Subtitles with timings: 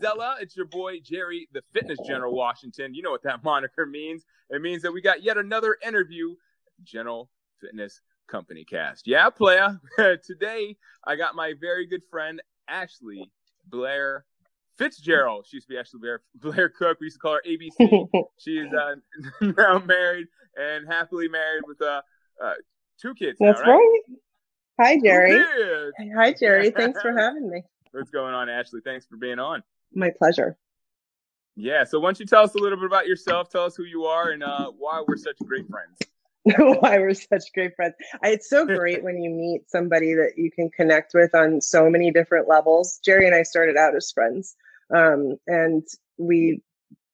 [0.00, 0.36] going on, bro Zella?
[0.40, 2.94] It's your boy Jerry, the Fitness General Washington.
[2.94, 4.24] You know what that moniker means.
[4.50, 6.34] It means that we got yet another interview
[6.84, 9.06] General Fitness Company Cast.
[9.06, 9.80] Yeah, playa.
[10.24, 13.30] Today I got my very good friend Ashley
[13.66, 14.24] Blair
[14.78, 15.46] Fitzgerald.
[15.48, 16.98] She used to be Ashley Blair, Blair Cook.
[17.00, 18.08] We used to call her ABC.
[18.38, 18.94] she is uh,
[19.40, 20.26] now married
[20.56, 22.02] and happily married with uh,
[22.42, 22.54] uh
[23.00, 23.38] two kids.
[23.40, 24.00] That's now, right?
[24.08, 24.18] right.
[24.80, 25.44] Hi, Jerry.
[26.16, 26.70] Hi, Jerry.
[26.70, 27.62] Thanks for having me.
[27.92, 28.80] What's going on, Ashley?
[28.82, 29.62] Thanks for being on.
[29.94, 30.56] My pleasure.
[31.56, 31.84] Yeah.
[31.84, 33.50] So, why don't you tell us a little bit about yourself?
[33.50, 35.98] Tell us who you are and uh, why we're such great friends.
[36.80, 37.94] why we're such great friends.
[38.22, 42.10] It's so great when you meet somebody that you can connect with on so many
[42.10, 42.98] different levels.
[43.04, 44.56] Jerry and I started out as friends,
[44.94, 46.62] um, and we,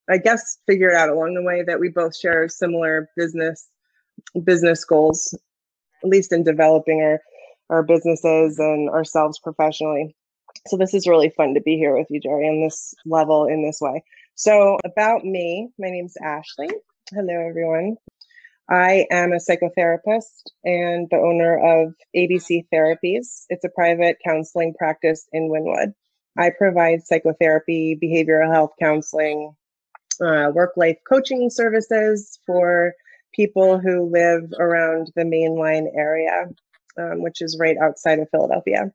[0.09, 3.67] I guess, figured out along the way that we both share similar business
[4.43, 5.37] business goals,
[6.03, 7.19] at least in developing our
[7.69, 10.15] our businesses and ourselves professionally.
[10.65, 13.63] So this is really fun to be here with you, Jerry, on this level in
[13.63, 14.03] this way.
[14.35, 16.69] So about me, my name's Ashley.
[17.11, 17.97] Hello, everyone.
[18.69, 23.45] I am a psychotherapist and the owner of ABC Therapies.
[23.49, 25.93] It's a private counseling practice in Wynnewood.
[26.37, 29.55] I provide psychotherapy, behavioral health counseling,
[30.21, 32.93] uh, work life coaching services for
[33.33, 36.49] people who live around the mainline area,
[36.97, 38.91] um, which is right outside of Philadelphia.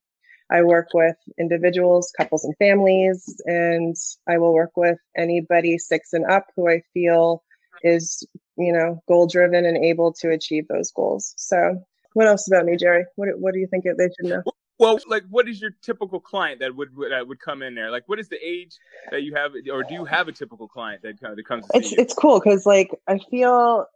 [0.51, 3.97] I work with individuals, couples, and families, and
[4.29, 7.43] I will work with anybody six and up who I feel
[7.83, 8.27] is,
[8.57, 11.35] you know, goal driven and able to achieve those goals.
[11.37, 11.83] So,
[12.15, 13.05] what else about me, Jerry?
[13.17, 14.42] What What do you think they should know?
[14.79, 17.91] Well, like, what is your typical client that would that would come in there?
[17.91, 18.77] Like, what is the age
[19.11, 21.67] that you have, or do you have a typical client that kind that comes?
[21.73, 23.86] it's it's cool because like I feel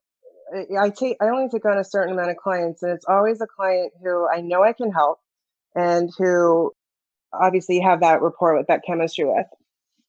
[0.79, 3.47] I take I only take on a certain amount of clients, and it's always a
[3.47, 5.19] client who I know I can help,
[5.77, 6.73] and who
[7.33, 9.47] obviously have that rapport with that chemistry with.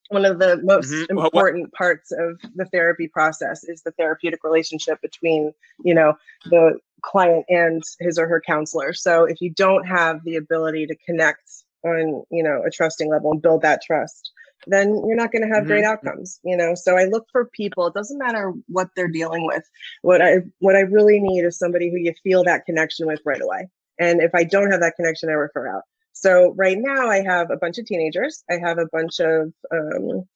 [0.10, 1.18] One of the most mm-hmm.
[1.18, 6.14] important well, parts of the therapy process is the therapeutic relationship between you know
[6.46, 8.94] the client and his or her counselor.
[8.94, 11.44] So if you don't have the ability to connect
[11.84, 14.32] on you know a trusting level and build that trust
[14.66, 15.68] then you're not going to have mm-hmm.
[15.68, 19.46] great outcomes you know so i look for people it doesn't matter what they're dealing
[19.46, 19.64] with
[20.02, 23.42] what i what i really need is somebody who you feel that connection with right
[23.42, 23.68] away
[24.00, 25.84] and if i don't have that connection i refer out.
[26.13, 28.44] So right now i have a bunch of teenagers.
[28.50, 30.28] I have a bunch of um,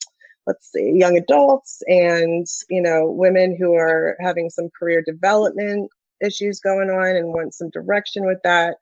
[0.47, 5.89] let's see young adults and you know women who are having some career development
[6.21, 8.77] issues going on and want some direction with that.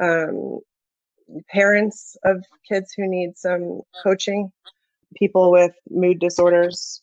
[0.00, 0.60] Um,
[1.48, 4.52] parents of kids who need some coaching
[5.16, 7.02] people with mood disorders,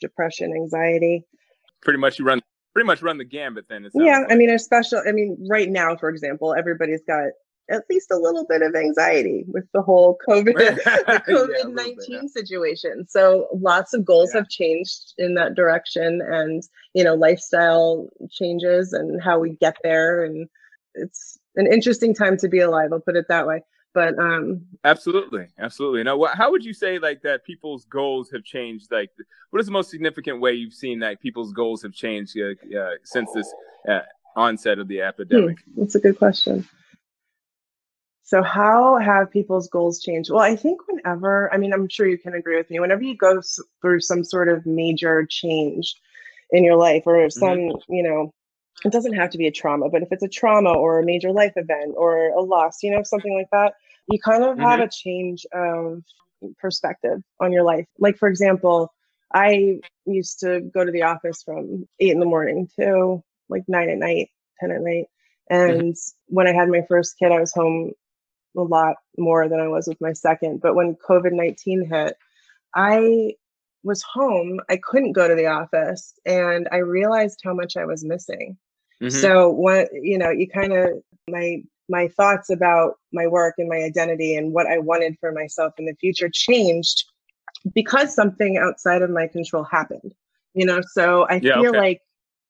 [0.00, 1.24] depression, anxiety.
[1.82, 2.40] Pretty much you run
[2.72, 3.88] pretty much run the gambit then.
[3.94, 4.32] Yeah, like.
[4.32, 7.30] I mean, especially I mean, right now, for example, everybody's got
[7.70, 13.06] at least a little bit of anxiety with the whole COVID COVID nineteen situation.
[13.08, 14.40] So lots of goals yeah.
[14.40, 16.62] have changed in that direction, and
[16.94, 20.48] you know, lifestyle changes and how we get there, and
[20.94, 22.90] it's an interesting time to be alive.
[22.92, 23.62] I'll put it that way
[23.94, 26.02] but um absolutely absolutely.
[26.02, 29.10] Now what, how would you say like that people's goals have changed like
[29.50, 32.90] what is the most significant way you've seen that people's goals have changed uh, uh,
[33.04, 33.52] since this
[33.88, 34.00] uh,
[34.36, 35.58] onset of the epidemic?
[35.60, 36.68] Hmm, that's a good question.
[38.24, 40.30] So how have people's goals changed?
[40.30, 43.16] Well i think whenever i mean i'm sure you can agree with me whenever you
[43.16, 43.42] go
[43.80, 45.94] through some sort of major change
[46.50, 47.92] in your life or some mm-hmm.
[47.92, 48.32] you know
[48.84, 51.32] it doesn't have to be a trauma, but if it's a trauma or a major
[51.32, 53.74] life event or a loss, you know, something like that,
[54.10, 54.62] you kind of mm-hmm.
[54.62, 56.02] have a change of
[56.58, 57.86] perspective on your life.
[57.98, 58.92] Like, for example,
[59.34, 63.88] I used to go to the office from eight in the morning to like nine
[63.88, 64.30] at night,
[64.60, 65.06] 10 at night.
[65.50, 65.70] Mm-hmm.
[65.70, 66.34] And mm-hmm.
[66.34, 67.92] when I had my first kid, I was home
[68.56, 70.60] a lot more than I was with my second.
[70.60, 72.16] But when COVID 19 hit,
[72.74, 73.34] I
[73.82, 74.60] was home.
[74.68, 78.56] I couldn't go to the office and I realized how much I was missing.
[79.02, 79.20] Mm-hmm.
[79.20, 80.90] So what you know, you kind of
[81.28, 85.74] my my thoughts about my work and my identity and what I wanted for myself
[85.78, 87.04] in the future changed
[87.74, 90.14] because something outside of my control happened.
[90.54, 91.78] You know, so I yeah, feel okay.
[91.78, 92.02] like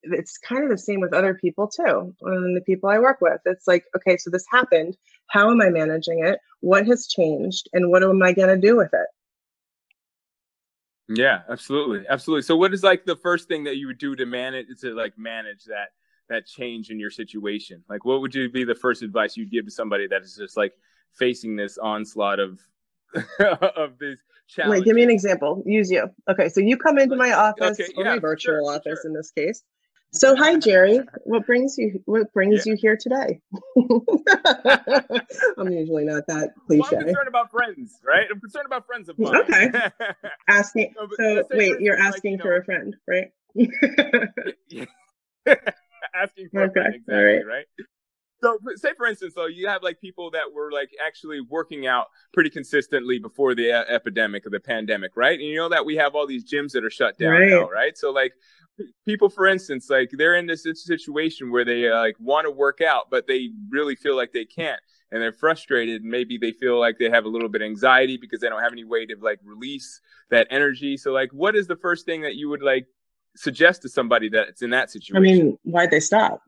[0.03, 3.39] it's kind of the same with other people too and the people i work with
[3.45, 4.97] it's like okay so this happened
[5.27, 8.75] how am i managing it what has changed and what am i going to do
[8.75, 9.07] with it
[11.07, 14.25] yeah absolutely absolutely so what is like the first thing that you would do to
[14.25, 15.89] manage to like manage that
[16.29, 17.83] that change in your situation?
[17.89, 20.57] Like, what would you be the first advice you'd give to somebody that is just
[20.57, 20.73] like
[21.13, 22.59] facing this onslaught of
[23.39, 24.79] of these challenges?
[24.79, 25.63] Wait, give me an example.
[25.65, 26.09] Use you.
[26.29, 29.09] Okay, so you come into my office okay, or yeah, my virtual sure, office sure.
[29.09, 29.63] in this case.
[30.13, 32.73] So hi Jerry, what brings you what brings yeah.
[32.73, 33.41] you here today?
[35.57, 36.81] I'm usually not that cliche.
[36.81, 38.27] Well, I'm concerned about friends, right?
[38.31, 39.41] I'm concerned about friends of mine.
[39.41, 39.71] Okay.
[40.47, 40.93] asking.
[40.97, 43.31] So, so wait, you're asking like, you for know, a friend, right?
[46.15, 46.81] asking for okay.
[46.95, 47.45] exactly, right.
[47.45, 47.65] right?
[48.43, 52.07] So, say for instance, though, you have like people that were like actually working out
[52.33, 55.39] pretty consistently before the uh, epidemic or the pandemic, right?
[55.39, 57.49] And you know that we have all these gyms that are shut down right.
[57.49, 57.97] now, right?
[57.97, 58.33] So, like,
[59.05, 62.81] people, for instance, like they're in this situation where they uh, like want to work
[62.81, 66.03] out, but they really feel like they can't, and they're frustrated.
[66.03, 68.73] Maybe they feel like they have a little bit of anxiety because they don't have
[68.73, 70.01] any way to like release
[70.31, 70.97] that energy.
[70.97, 72.87] So, like, what is the first thing that you would like
[73.35, 75.17] suggest to somebody that's in that situation?
[75.17, 76.41] I mean, why'd they stop?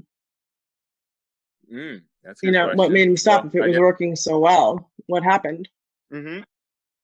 [1.72, 2.78] Mm, that's you know question.
[2.78, 4.92] what made him stop well, if it was working so well.
[5.08, 5.70] What happened?
[6.14, 6.42] Mm-hmm.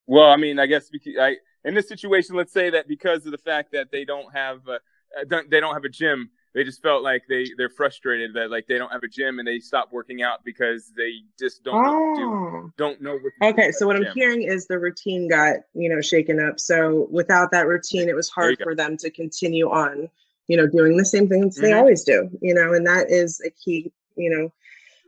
[0.07, 0.89] Well, I mean, I guess
[1.19, 4.61] I in this situation, let's say that because of the fact that they don't have
[4.67, 8.67] uh, they don't have a gym, they just felt like they they're frustrated that like
[8.67, 12.15] they don't have a gym and they stop working out because they just don't oh.
[12.15, 13.53] do, don't know what.
[13.53, 16.59] Okay, so what I'm hearing is the routine got you know shaken up.
[16.59, 20.09] So without that routine, it was hard for them to continue on,
[20.47, 21.65] you know, doing the same things mm-hmm.
[21.65, 22.29] they always do.
[22.41, 24.51] You know, and that is a key you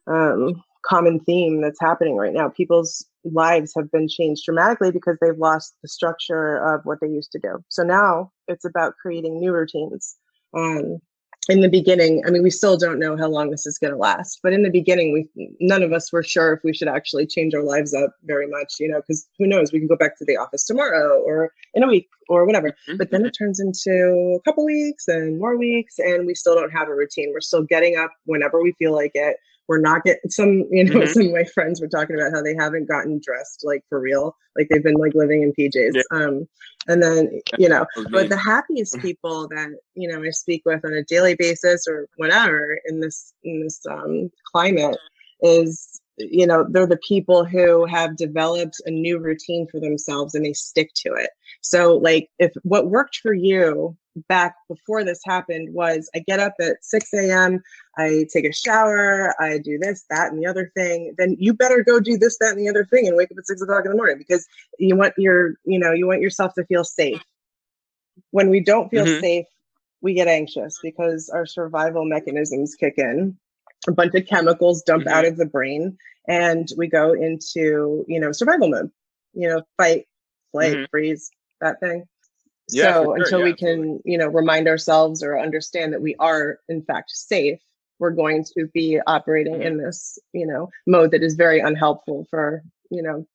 [0.07, 2.49] know um, common theme that's happening right now.
[2.49, 7.31] People's lives have been changed dramatically because they've lost the structure of what they used
[7.31, 7.63] to do.
[7.69, 10.17] So now it's about creating new routines.
[10.53, 10.99] Um,
[11.49, 13.99] in the beginning, I mean, we still don't know how long this is going to
[13.99, 15.27] last, but in the beginning, we
[15.59, 18.75] none of us were sure if we should actually change our lives up very much,
[18.79, 21.83] you know, because who knows, we can go back to the office tomorrow or in
[21.83, 22.69] a week or whatever.
[22.69, 22.97] Mm-hmm.
[22.97, 26.71] But then it turns into a couple weeks and more weeks, and we still don't
[26.71, 27.31] have a routine.
[27.33, 29.37] We're still getting up whenever we feel like it.
[29.67, 31.11] We're not getting some, you know, mm-hmm.
[31.11, 34.35] some of my friends were talking about how they haven't gotten dressed like for real,
[34.57, 35.91] like they've been like living in PJs.
[35.93, 36.01] Yeah.
[36.11, 36.47] Um,
[36.87, 39.07] and then, you know, but the happiest mm-hmm.
[39.07, 43.33] people that, you know, I speak with on a daily basis or whatever in this,
[43.43, 44.97] in this um, climate
[45.41, 50.45] is you know they're the people who have developed a new routine for themselves and
[50.45, 51.31] they stick to it
[51.61, 56.53] so like if what worked for you back before this happened was i get up
[56.59, 57.61] at 6 a.m
[57.97, 61.83] i take a shower i do this that and the other thing then you better
[61.83, 63.91] go do this that and the other thing and wake up at 6 o'clock in
[63.91, 64.45] the morning because
[64.77, 67.21] you want your you know you want yourself to feel safe
[68.31, 69.21] when we don't feel mm-hmm.
[69.21, 69.45] safe
[70.01, 73.35] we get anxious because our survival mechanisms kick in
[73.87, 75.13] a bunch of chemicals dump mm-hmm.
[75.13, 78.91] out of the brain and we go into you know survival mode
[79.33, 80.05] you know fight
[80.51, 80.85] flight mm-hmm.
[80.91, 81.31] freeze
[81.61, 82.05] that thing
[82.69, 83.15] yeah, so sure.
[83.17, 87.11] until yeah, we can you know remind ourselves or understand that we are in fact
[87.11, 87.59] safe
[87.99, 89.63] we're going to be operating mm-hmm.
[89.63, 93.25] in this you know mode that is very unhelpful for you know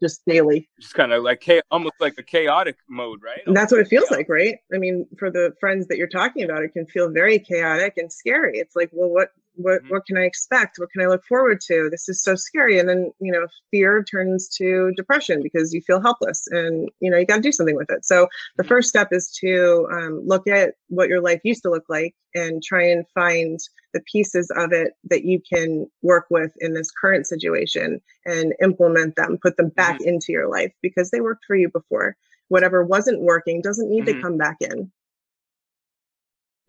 [0.00, 0.68] just daily.
[0.80, 3.40] Just kind of like almost like a chaotic mode, right?
[3.46, 4.58] And that's what it feels like, right?
[4.72, 8.12] I mean, for the friends that you're talking about, it can feel very chaotic and
[8.12, 8.58] scary.
[8.58, 9.90] It's like, well, what what mm-hmm.
[9.90, 10.78] what can I expect?
[10.78, 11.88] What can I look forward to?
[11.90, 12.78] This is so scary.
[12.78, 17.18] And then, you know, fear turns to depression because you feel helpless and, you know,
[17.18, 18.04] you got to do something with it.
[18.04, 18.68] So the mm-hmm.
[18.68, 22.62] first step is to um, look at what your life used to look like and
[22.62, 23.58] try and find
[23.92, 29.16] the pieces of it that you can work with in this current situation and implement
[29.16, 30.08] them, put them back mm-hmm.
[30.08, 32.16] into your life because they worked for you before.
[32.48, 34.22] Whatever wasn't working doesn't need to mm-hmm.
[34.22, 34.92] come back in.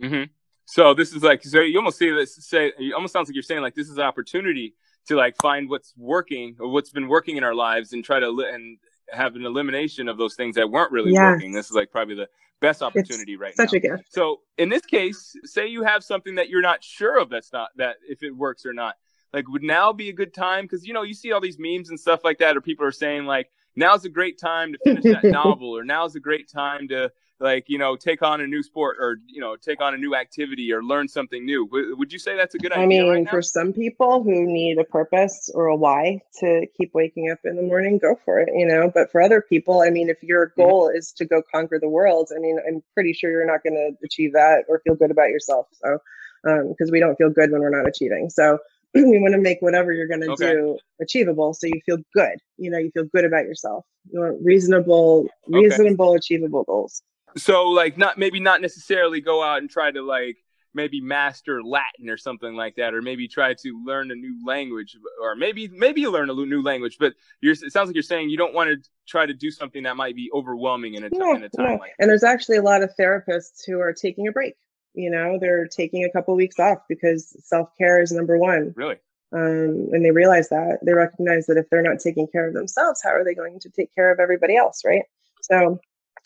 [0.01, 0.23] Mm-hmm.
[0.71, 3.41] So this is like so you almost see this say it almost sounds like you're
[3.41, 4.75] saying like this is an opportunity
[5.07, 8.29] to like find what's working or what's been working in our lives and try to
[8.29, 8.77] li- and
[9.11, 11.21] have an elimination of those things that weren't really yes.
[11.21, 11.51] working.
[11.51, 12.29] This is like probably the
[12.61, 13.77] best opportunity it's right such now.
[13.77, 14.13] a gift.
[14.13, 17.69] So in this case, say you have something that you're not sure of that's not
[17.77, 18.95] that if it works or not.
[19.33, 21.89] Like would now be a good time because you know you see all these memes
[21.89, 25.03] and stuff like that, or people are saying like now's a great time to finish
[25.03, 28.61] that novel, or now's a great time to like you know take on a new
[28.61, 32.11] sport or you know take on a new activity or learn something new w- would
[32.11, 34.83] you say that's a good idea i mean right for some people who need a
[34.83, 38.65] purpose or a why to keep waking up in the morning go for it you
[38.65, 40.61] know but for other people i mean if your mm-hmm.
[40.61, 43.73] goal is to go conquer the world i mean i'm pretty sure you're not going
[43.73, 45.97] to achieve that or feel good about yourself so
[46.43, 48.57] because um, we don't feel good when we're not achieving so
[48.95, 50.51] you want to make whatever you're going to okay.
[50.51, 54.37] do achievable so you feel good you know you feel good about yourself you want
[54.43, 56.17] reasonable reasonable okay.
[56.17, 57.03] achievable goals
[57.37, 60.37] so like not maybe not necessarily go out and try to like
[60.73, 64.97] maybe master Latin or something like that, or maybe try to learn a new language,
[65.21, 66.97] or maybe maybe learn a new language.
[66.99, 69.83] But you're it sounds like you're saying you don't want to try to do something
[69.83, 71.93] that might be overwhelming in a, no, in a time like.
[71.99, 74.55] And there's actually a lot of therapists who are taking a break.
[74.93, 78.73] You know, they're taking a couple of weeks off because self care is number one.
[78.75, 78.97] Really.
[79.31, 83.01] Um, and they realize that they recognize that if they're not taking care of themselves,
[83.03, 85.03] how are they going to take care of everybody else, right?
[85.41, 85.79] So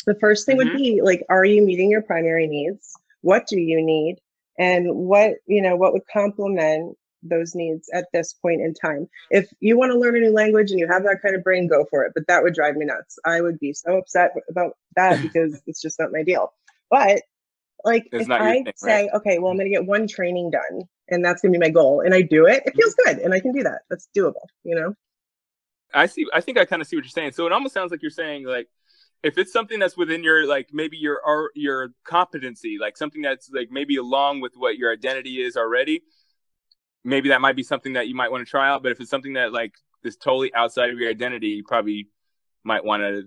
[0.06, 0.70] the first thing mm-hmm.
[0.70, 2.96] would be like, are you meeting your primary needs?
[3.24, 4.18] what do you need?
[4.60, 9.10] And what you know what would complement those needs at this point in time?
[9.32, 11.68] If you want to learn a new language and you have that kind of brain
[11.68, 13.18] go for it but that would drive me nuts.
[13.26, 16.54] I would be so upset about that because it's just not my deal.
[16.92, 17.24] But
[17.86, 19.10] like it's if i thing, say right?
[19.14, 21.70] okay well i'm going to get one training done and that's going to be my
[21.70, 23.82] goal and i do it it feels good and i can do that.
[23.90, 24.96] That's doable you know?
[25.94, 27.34] I see i think i kind of see what you're saying.
[27.34, 28.70] So it almost sounds like you're saying like
[29.24, 33.72] if it's something that's within your like maybe your your competency like something that's like
[33.72, 36.04] maybe along with what your identity is already
[37.04, 39.10] maybe that might be something that you might want to try out but if it's
[39.10, 42.10] something that like is totally outside of your identity you probably
[42.64, 43.24] might want to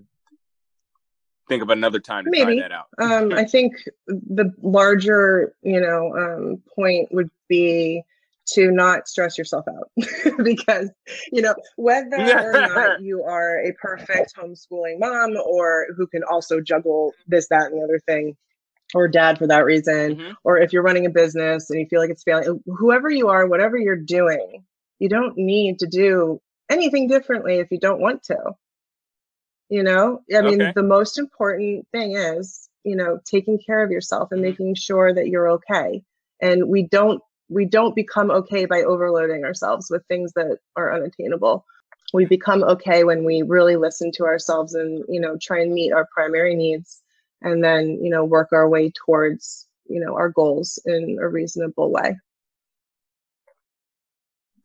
[1.49, 2.59] think of another time to maybe.
[2.59, 3.73] try that out um, i think
[4.07, 8.03] the larger you know um, point would be
[8.47, 9.91] to not stress yourself out
[10.43, 10.89] because
[11.31, 16.61] you know whether or not you are a perfect homeschooling mom or who can also
[16.61, 18.35] juggle this that and the other thing
[18.93, 20.31] or dad for that reason mm-hmm.
[20.43, 23.47] or if you're running a business and you feel like it's failing whoever you are
[23.47, 24.63] whatever you're doing
[24.99, 26.39] you don't need to do
[26.69, 28.37] anything differently if you don't want to
[29.69, 30.71] you know i mean okay.
[30.73, 34.51] the most important thing is you know taking care of yourself and mm-hmm.
[34.51, 36.01] making sure that you're okay
[36.41, 41.65] and we don't we don't become okay by overloading ourselves with things that are unattainable.
[42.13, 45.91] We become okay when we really listen to ourselves and you know try and meet
[45.91, 47.01] our primary needs
[47.41, 51.91] and then you know work our way towards you know our goals in a reasonable
[51.91, 52.17] way.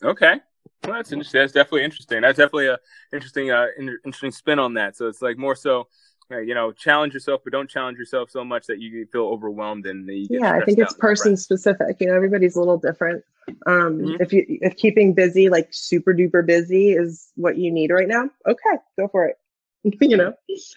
[0.02, 0.40] Okay.
[0.84, 2.22] Well, that's interesting that's definitely interesting.
[2.22, 2.78] That's definitely a
[3.12, 4.96] interesting uh interesting spin on that.
[4.96, 5.88] So it's like more so
[6.40, 10.08] you know, challenge yourself, but don't challenge yourself so much that you feel overwhelmed and
[10.30, 11.96] yeah, I think it's person specific.
[12.00, 13.24] You know, everybody's a little different.
[13.66, 14.22] Um, mm-hmm.
[14.22, 18.28] If you if keeping busy, like super duper busy, is what you need right now,
[18.46, 19.36] okay, go for it.
[20.00, 20.34] you know,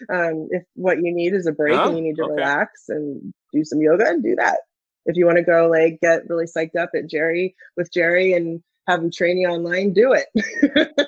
[0.08, 2.34] um, if what you need is a break oh, and you need to okay.
[2.34, 4.58] relax and do some yoga, and do that.
[5.04, 8.62] If you want to go like get really psyched up at Jerry with Jerry and
[8.88, 10.26] have him train you online, do it.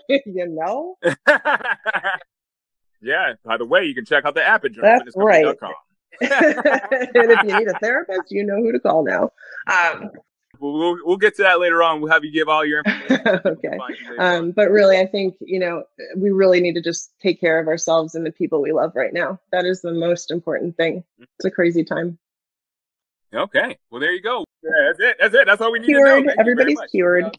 [0.27, 0.97] you know.
[3.01, 3.35] Yeah.
[3.45, 5.45] By the way, you can check out the app at That's right.
[6.21, 6.31] and
[7.15, 9.31] if you need a therapist, you know who to call now.
[9.71, 10.11] Um,
[10.59, 12.01] we'll, we'll, we'll get to that later on.
[12.01, 13.41] We'll have you give all your information.
[13.47, 13.79] okay.
[14.19, 15.85] Um, but really, I think you know
[16.17, 19.13] we really need to just take care of ourselves and the people we love right
[19.13, 19.39] now.
[19.53, 21.05] That is the most important thing.
[21.19, 22.19] It's a crazy time.
[23.33, 23.77] Okay.
[23.91, 24.45] Well, there you go.
[24.63, 25.17] Yeah, that's it.
[25.21, 25.47] That's it.
[25.47, 26.07] That's all we need cured.
[26.07, 26.27] to know.
[26.27, 27.37] Thank Everybody's cured.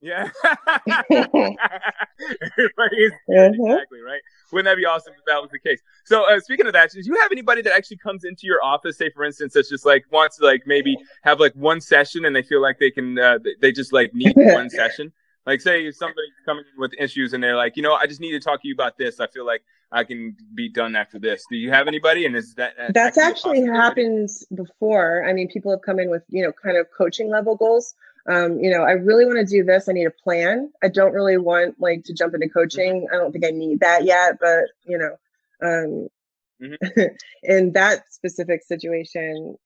[0.00, 0.30] Yeah.
[1.10, 1.52] mm-hmm.
[3.28, 4.20] Exactly, right?
[4.52, 5.80] Wouldn't that be awesome if that was the case?
[6.04, 8.96] So, uh, speaking of that, do you have anybody that actually comes into your office,
[8.96, 12.34] say, for instance, that's just like wants to like maybe have like one session and
[12.34, 15.12] they feel like they can, uh, they just like need one session?
[15.46, 18.32] Like, say somebody's coming in with issues and they're like, you know, I just need
[18.32, 19.18] to talk to you about this.
[19.18, 21.44] I feel like I can be done after this.
[21.48, 22.26] Do you have anybody?
[22.26, 25.26] And is that that's actually happened before?
[25.26, 27.94] I mean, people have come in with you know kind of coaching level goals
[28.28, 29.88] um, you know, I really want to do this.
[29.88, 30.70] I need a plan.
[30.82, 32.58] I don't really want like to jump into mm-hmm.
[32.58, 33.06] coaching.
[33.12, 35.16] I don't think I need that yet, but you know,
[35.62, 36.08] um,
[36.62, 37.02] mm-hmm.
[37.42, 39.56] in that specific situation,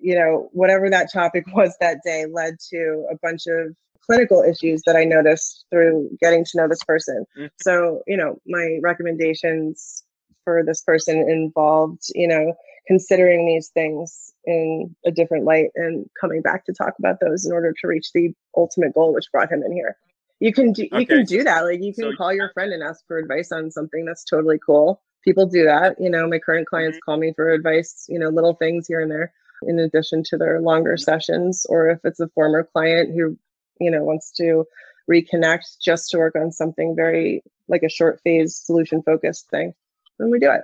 [0.00, 4.82] you know, whatever that topic was that day led to a bunch of clinical issues
[4.84, 7.24] that I noticed through getting to know this person.
[7.38, 7.46] Mm-hmm.
[7.62, 10.04] So, you know, my recommendations
[10.44, 12.54] for this person involved, you know,
[12.86, 17.52] considering these things in a different light and coming back to talk about those in
[17.52, 19.96] order to reach the ultimate goal which brought him in here
[20.40, 21.04] you can do you okay.
[21.06, 23.70] can do that like you can so, call your friend and ask for advice on
[23.70, 27.10] something that's totally cool people do that you know my current clients mm-hmm.
[27.10, 29.32] call me for advice you know little things here and there
[29.64, 31.04] in addition to their longer mm-hmm.
[31.04, 33.38] sessions or if it's a former client who
[33.80, 34.64] you know wants to
[35.10, 39.72] reconnect just to work on something very like a short phase solution focused thing
[40.18, 40.62] then we do it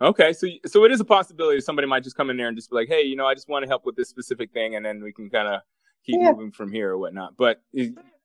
[0.00, 2.70] Okay, so so it is a possibility somebody might just come in there and just
[2.70, 4.84] be like, "Hey, you know, I just want to help with this specific thing," and
[4.84, 5.60] then we can kind of
[6.04, 6.32] keep yeah.
[6.32, 7.36] moving from here or whatnot.
[7.36, 7.62] But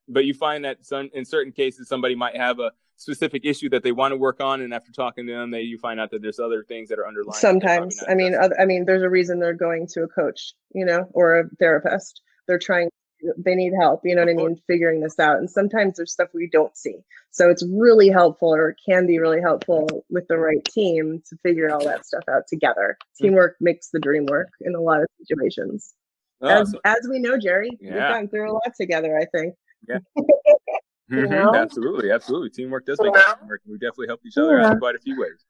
[0.07, 3.83] but you find that some in certain cases somebody might have a specific issue that
[3.83, 6.21] they want to work on, and after talking to them, they you find out that
[6.21, 7.39] there's other things that are underlying.
[7.39, 10.85] Sometimes, I mean, other, I mean, there's a reason they're going to a coach, you
[10.85, 12.21] know, or a therapist.
[12.47, 12.89] They're trying
[13.37, 16.29] they need help you know what i mean figuring this out and sometimes there's stuff
[16.33, 16.95] we don't see
[17.31, 21.71] so it's really helpful or can be really helpful with the right team to figure
[21.71, 23.25] all that stuff out together mm-hmm.
[23.25, 25.93] teamwork makes the dream work in a lot of situations
[26.41, 27.91] oh, as, so, as we know jerry yeah.
[27.91, 29.53] we've gone through a lot together i think
[29.87, 29.99] yeah
[31.11, 31.55] mm-hmm.
[31.55, 33.33] absolutely absolutely teamwork does make yeah.
[33.39, 34.71] teamwork we definitely help each other yeah.
[34.71, 35.45] in quite a few ways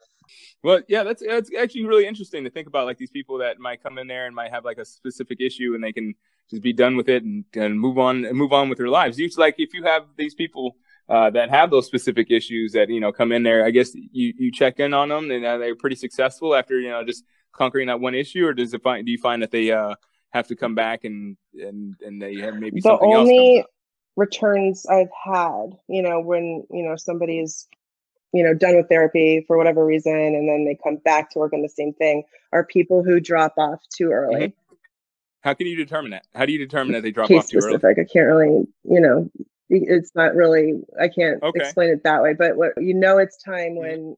[0.64, 2.86] well, yeah, that's that's actually really interesting to think about.
[2.86, 5.74] Like these people that might come in there and might have like a specific issue,
[5.76, 6.16] and they can
[6.50, 9.20] just be done with it and, and move on and move on with their lives.
[9.20, 10.76] You like if you have these people
[11.10, 13.66] uh, that have those specific issues that you know come in there.
[13.66, 16.90] I guess you you check in on them and uh, they're pretty successful after you
[16.90, 19.72] know just conquering that one issue, or does it find do you find that they
[19.72, 19.96] uh,
[20.32, 23.68] have to come back and and and they have maybe the something only else?
[24.16, 27.68] returns I've had, you know, when you know somebody's
[28.34, 31.54] you know done with therapy for whatever reason and then they come back to work
[31.54, 34.42] on the same thing are people who drop off too early.
[34.48, 34.76] Mm-hmm.
[35.42, 36.26] How can you determine that?
[36.36, 37.84] How do you determine that they drop Case off too specific.
[37.98, 38.02] early?
[38.02, 39.30] I can't really, you know,
[39.70, 41.60] it's not really I can't Okay.
[41.60, 43.78] explain it that way, but what you know it's time Mhm.
[43.80, 44.18] when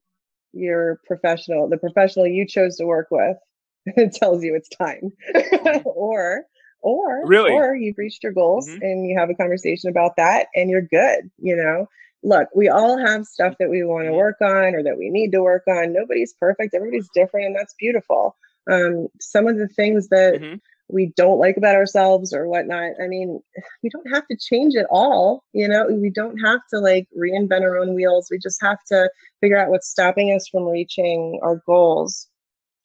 [0.54, 3.38] your professional, the professional you chose to work with
[4.14, 5.12] tells you it's time.
[5.86, 6.46] or
[6.82, 7.52] or Really?
[7.52, 8.82] or you've reached your goals Mhm.
[8.82, 11.88] and you have a conversation about that and you're good, you know.
[12.24, 15.32] Look, we all have stuff that we want to work on or that we need
[15.32, 15.94] to work on.
[15.94, 18.36] Nobody's perfect, everybody's different and that's beautiful.
[18.72, 20.62] Um some of the things that Mhm.
[20.90, 22.92] we don't like about ourselves or whatnot.
[23.02, 23.42] I mean,
[23.82, 27.62] we don't have to change it all, you know, we don't have to like reinvent
[27.62, 28.28] our own wheels.
[28.30, 29.10] We just have to
[29.40, 32.28] figure out what's stopping us from reaching our goals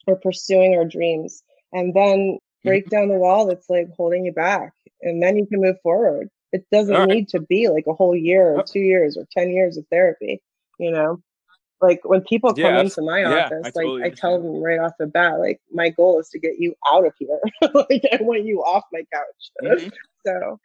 [0.06, 4.72] or pursuing our dreams and then break down the wall that's like holding you back
[5.02, 6.30] and then you can move forward.
[6.52, 7.08] It doesn't right.
[7.08, 10.40] need to be like a whole year or 2 years or 10 years of therapy,
[10.78, 11.20] you know.
[11.80, 14.62] Like when people come Yeah, into my yeah, I office, like totally I tell them
[14.62, 17.38] right off the bat, like my goal is to get you out of here.
[17.74, 19.50] like I want you off my couch.
[19.62, 19.92] Mhm.
[20.26, 20.58] So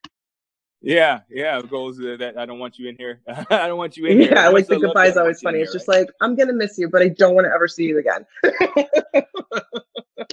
[0.82, 1.62] Yeah, yeah.
[1.62, 3.20] Goals that I don't want you in here.
[3.28, 4.32] I don't want you in here.
[4.32, 5.60] yeah, like the as I love goodbye is always funny.
[5.60, 7.84] It's here, just like I'm gonna miss you, but I don't want to ever see
[7.84, 8.26] you again.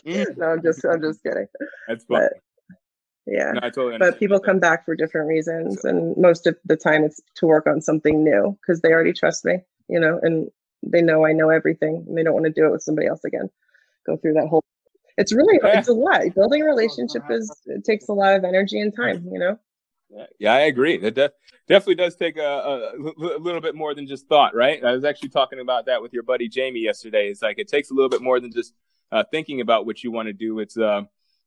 [0.06, 0.38] Mhm.
[0.38, 1.46] no, I'm just I'm just kidding.
[1.86, 2.28] That's fun.
[3.30, 3.52] Yeah.
[3.52, 4.46] No, I totally but people that.
[4.46, 8.24] come back for different reasons and most of the time it's to work on something
[8.24, 9.58] new because they already trust me
[9.88, 10.48] you know and
[10.82, 13.22] they know i know everything and they don't want to do it with somebody else
[13.24, 13.50] again
[14.06, 14.64] go through that whole
[15.18, 15.78] it's really Yeah.
[15.78, 19.28] it's a lot building a relationship is it takes a lot of energy and time
[19.30, 19.58] you know
[20.10, 20.94] Yeah, yeah, I agree.
[20.94, 21.32] It def-
[21.68, 24.82] definitely does take a, a, a little bit more than just thought, right?
[24.82, 27.28] I was actually talking about that with your buddy Jamie yesterday.
[27.28, 28.72] It's like it takes a little bit more than just
[29.12, 30.60] uh, thinking about what you want to do.
[30.60, 31.02] It's uh,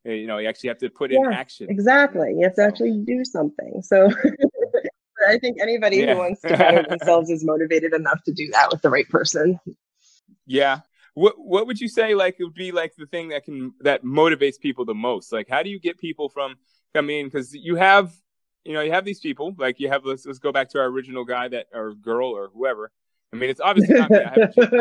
[0.05, 1.67] Eh, you know, you actually have to put in Yeah, action.
[1.69, 4.09] exactly you have to actually do something so
[5.27, 6.13] i think anybody Yeah.
[6.13, 9.59] who wants to better themselves is motivated enough to do that with the right person
[10.47, 10.79] Yeah.
[11.13, 14.03] What What would you say like it would be like the thing that can that
[14.03, 15.31] motivates people the most?
[15.31, 16.55] Like, how do you get people from?
[16.95, 18.11] I mean, because you have
[18.63, 20.85] you know you have these people like you have let's let's go back to our
[20.85, 22.91] original guy that or girl or whoever.
[23.33, 24.19] I mean, it's obviously not me.
[24.23, 24.71] I have a gym.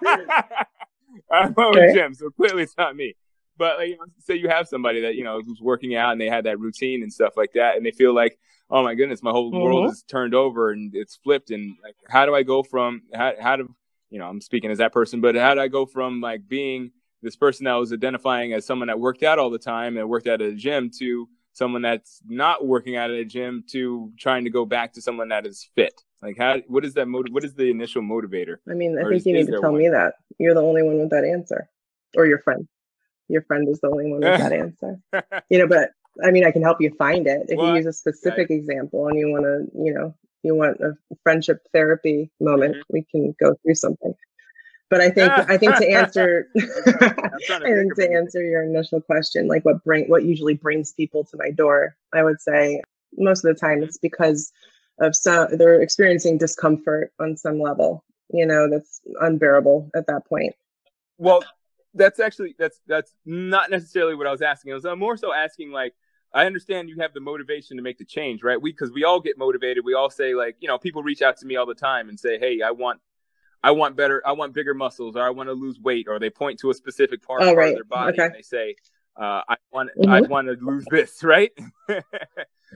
[1.30, 3.14] I have my own gym, so clearly it's not me.
[3.58, 6.20] But like, you know, say you have somebody that you know who's working out and
[6.20, 8.38] they had that routine and stuff like that, and they feel like,
[8.70, 9.90] oh my goodness, my whole world Mhm.
[9.90, 13.56] is turned over and it's flipped, and like, how do I go from how how
[13.56, 13.74] do
[14.10, 16.92] you know I'm speaking as that person, but how do I go from like being
[17.20, 20.28] this person that was identifying as someone that worked out all the time and worked
[20.28, 24.44] out at a gym to someone that's not working out at a gym to trying
[24.44, 25.94] to go back to someone that is fit?
[26.22, 27.32] Like, how what is that motive?
[27.34, 28.58] What is the initial motivator?
[28.70, 29.80] I mean, I Or think is- you need to tell one?
[29.80, 30.14] me that.
[30.38, 31.68] You're the only one with that answer.
[32.16, 32.66] Or your friend.
[33.28, 35.00] Your friend is the only one with that answer.
[35.48, 35.90] You know, but
[36.24, 37.46] I mean, I can help you find it.
[37.48, 40.80] If Well, you use a specific example and you want to, you know, you want
[40.80, 42.82] a friendship therapy moment, Mhm.
[42.90, 44.14] we can go through something.
[44.90, 46.62] But I think I think to answer to
[47.50, 51.24] I think think to answer your initial question, like what bring what usually brings people
[51.24, 52.82] to my door, I would say
[53.16, 54.50] most of the time it's because
[55.00, 60.54] of some they're experiencing discomfort on some level, you know, that's unbearable at that point.
[61.18, 61.44] Well,
[61.94, 64.72] that's actually that's that's not necessarily what I was asking.
[64.72, 65.94] I was uh, more so asking like
[66.34, 68.60] I understand you have the motivation to make the change, right?
[68.60, 69.84] We because we all get motivated.
[69.84, 72.18] We all say like you know people reach out to me all the time and
[72.18, 73.00] say, hey, I want.
[73.60, 74.22] I want better.
[74.24, 76.74] I want bigger muscles, or I want to lose weight, or they point to a
[76.74, 77.70] specific part, Oh, right.
[77.70, 78.26] of their body Okay.
[78.26, 78.76] and they say,
[79.20, 80.28] uh, "I want, I Mhm.
[80.28, 81.50] want to lose this," right?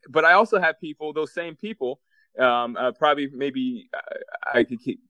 [0.09, 2.01] but I also have people, those same people,
[2.37, 4.01] um, uh, probably maybe uh,
[4.53, 5.01] I could keep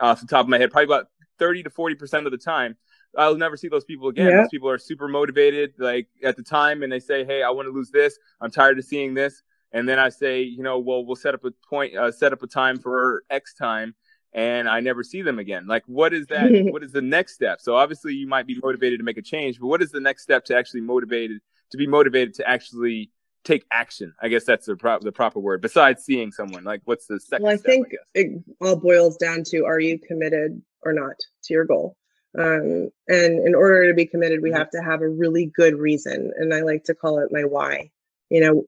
[0.00, 1.06] off the top of my head, probably about
[1.38, 2.76] thirty to forty percent of the time,
[3.16, 4.30] I'll never see those people again.
[4.30, 4.36] Yeah.
[4.38, 7.66] Those people are super motivated, like at the time, and they say, "Hey, I want
[7.66, 8.18] to lose this.
[8.40, 11.44] I'm tired of seeing this." And then I say, you know, well, we'll set up
[11.44, 13.94] a point, uh, set up a time for X time,
[14.32, 15.66] and I never see them again.
[15.66, 16.50] Like, what is that?
[16.70, 17.60] what is the next step?
[17.60, 20.22] So obviously, you might be motivated to make a change, but what is the next
[20.22, 23.10] step to actually motivated to be motivated to actually
[23.44, 24.14] take action?
[24.20, 25.62] I guess that's the, pro- the proper word.
[25.62, 27.44] Besides seeing someone, like, what's the second?
[27.44, 28.00] Well, I step, think guess?
[28.14, 31.96] it all boils down to are you committed or not to your goal?
[32.38, 34.56] Um, and in order to be committed, we Mhm.
[34.58, 36.32] have to have a really good reason.
[36.36, 37.90] And I like to call it my why.
[38.30, 38.66] You know,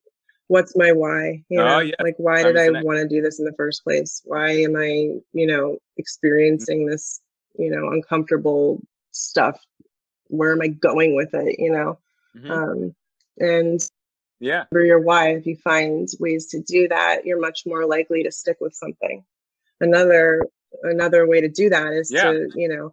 [0.49, 1.43] what's my why?
[1.49, 1.95] You Oh, know, yeah.
[2.03, 4.21] like why did I want to do this in the first place?
[4.25, 7.21] Why am I, you know, experiencing this,
[7.59, 9.59] you know, uncomfortable stuff?
[10.29, 11.59] Where am I going with it?
[11.59, 11.99] You know,
[12.37, 12.51] Mhm.
[12.51, 12.95] um,
[13.39, 13.81] and
[14.41, 14.65] Yeah.
[14.71, 18.33] For your why, if you find ways to do that, you're much more likely to
[18.33, 19.25] stick with something.
[19.81, 20.43] Another
[20.83, 22.33] another way to do that is yeah.
[22.33, 22.93] to, you know,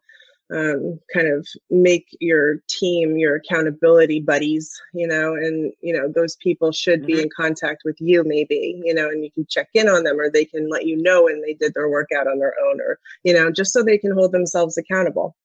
[0.53, 6.35] um, kind of make your team your accountability buddies, you know, and you know those
[6.37, 7.07] people should mm-hmm.
[7.07, 10.19] be in contact with you, maybe, you know, and you can check in on them,
[10.19, 12.99] or they can let you know when they did their workout on their own, or
[13.23, 15.35] you know, just so they can hold themselves accountable.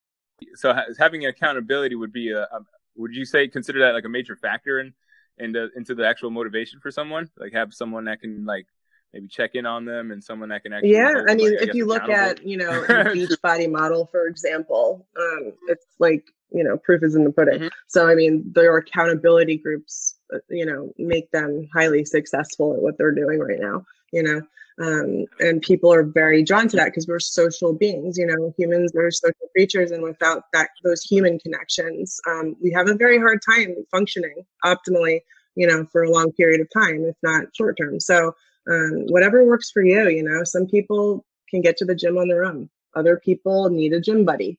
[0.55, 2.61] So having accountability would be a, a
[2.97, 4.93] would you say consider that like a major factor in
[5.39, 7.31] into into the actual motivation for someone?
[7.39, 8.67] Like have someone that can like
[9.13, 11.65] maybe check in on them and someone that can actually yeah i mean like, I
[11.65, 16.63] if you look at you know beach body model for example um, it's like you
[16.63, 17.61] know proof is in the pudding.
[17.61, 17.69] Mm-hmm.
[17.89, 22.99] so i mean their accountability groups uh, you know make them highly successful at what
[22.99, 24.43] they're doing right now you know
[24.79, 28.93] um, and people are very drawn to that because we're social beings you know humans
[28.95, 33.41] are social creatures and without that those human connections um, we have a very hard
[33.43, 35.21] time functioning optimally
[35.57, 37.99] you know for a long period of time if not short term.
[37.99, 38.33] So
[38.71, 40.45] um, whatever works for you you know?
[40.45, 42.69] Some people can get to the gym on their own.
[42.95, 44.59] Other people need a gym buddy.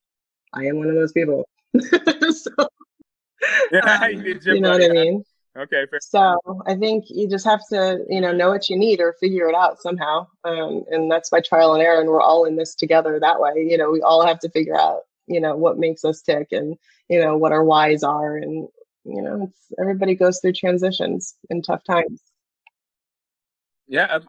[0.53, 1.47] I am one of those people.
[2.29, 2.51] So,
[3.71, 5.23] yeah, um, you, you know what i mean?
[5.57, 5.99] Okay fair.
[6.01, 9.47] so i think you just have to you know know what you need or figure
[9.47, 10.27] it out somehow.
[10.43, 13.67] Um, and that's by trial and error and we're all in this together that way.
[13.69, 16.75] You know we all have to figure out you know what makes us tick and
[17.09, 18.67] you know what our whys are and
[19.03, 22.21] you know everybody goes through transitions in tough times
[23.87, 24.19] yeah,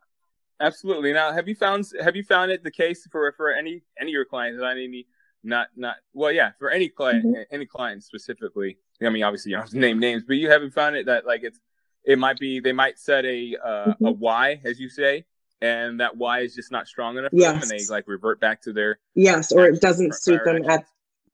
[0.61, 1.13] absolutely.
[1.13, 4.15] Now, have you found have you found it the case for for any any of
[4.15, 4.61] your clients?
[4.61, 5.07] Not any,
[5.43, 7.43] not not well, yeah, for any client, mm-hmm.
[7.51, 8.79] any client specifically.
[9.03, 11.27] I mean, obviously, you don't have to name names, but you haven't found it that
[11.27, 11.61] like it's
[12.05, 14.07] it might be they might set a uh, mm-hmm.
[14.07, 15.25] a why, as you say,
[15.61, 17.63] and that why is just not strong enough yes.
[17.63, 20.85] and they like revert back to their yes, or it doesn't suit them at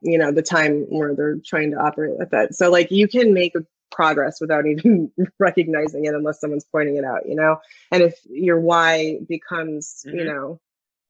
[0.00, 2.54] you know the time where they're trying to operate with it.
[2.54, 7.04] So like you can make a progress without even recognizing it unless someone's pointing it
[7.04, 7.58] out, you know?
[7.90, 10.18] And if your why becomes, mm-hmm.
[10.18, 10.60] you know,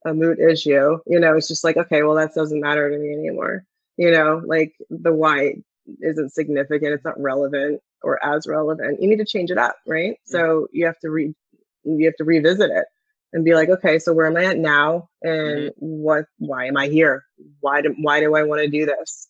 [0.07, 3.13] a moot issue, you know, it's just like, okay, well, that doesn't matter to me
[3.13, 3.65] anymore.
[3.97, 5.55] You know, like the why
[6.01, 9.01] isn't significant, it's not relevant or as relevant.
[9.01, 10.13] You need to change it up, right?
[10.13, 10.33] Mm-hmm.
[10.33, 11.35] So you have to re
[11.85, 12.87] you have to revisit it
[13.33, 15.09] and be like, okay, so where am I at now?
[15.23, 15.73] And mm-hmm.
[15.79, 17.25] what why am I here?
[17.61, 19.29] Why do why do I want to do this?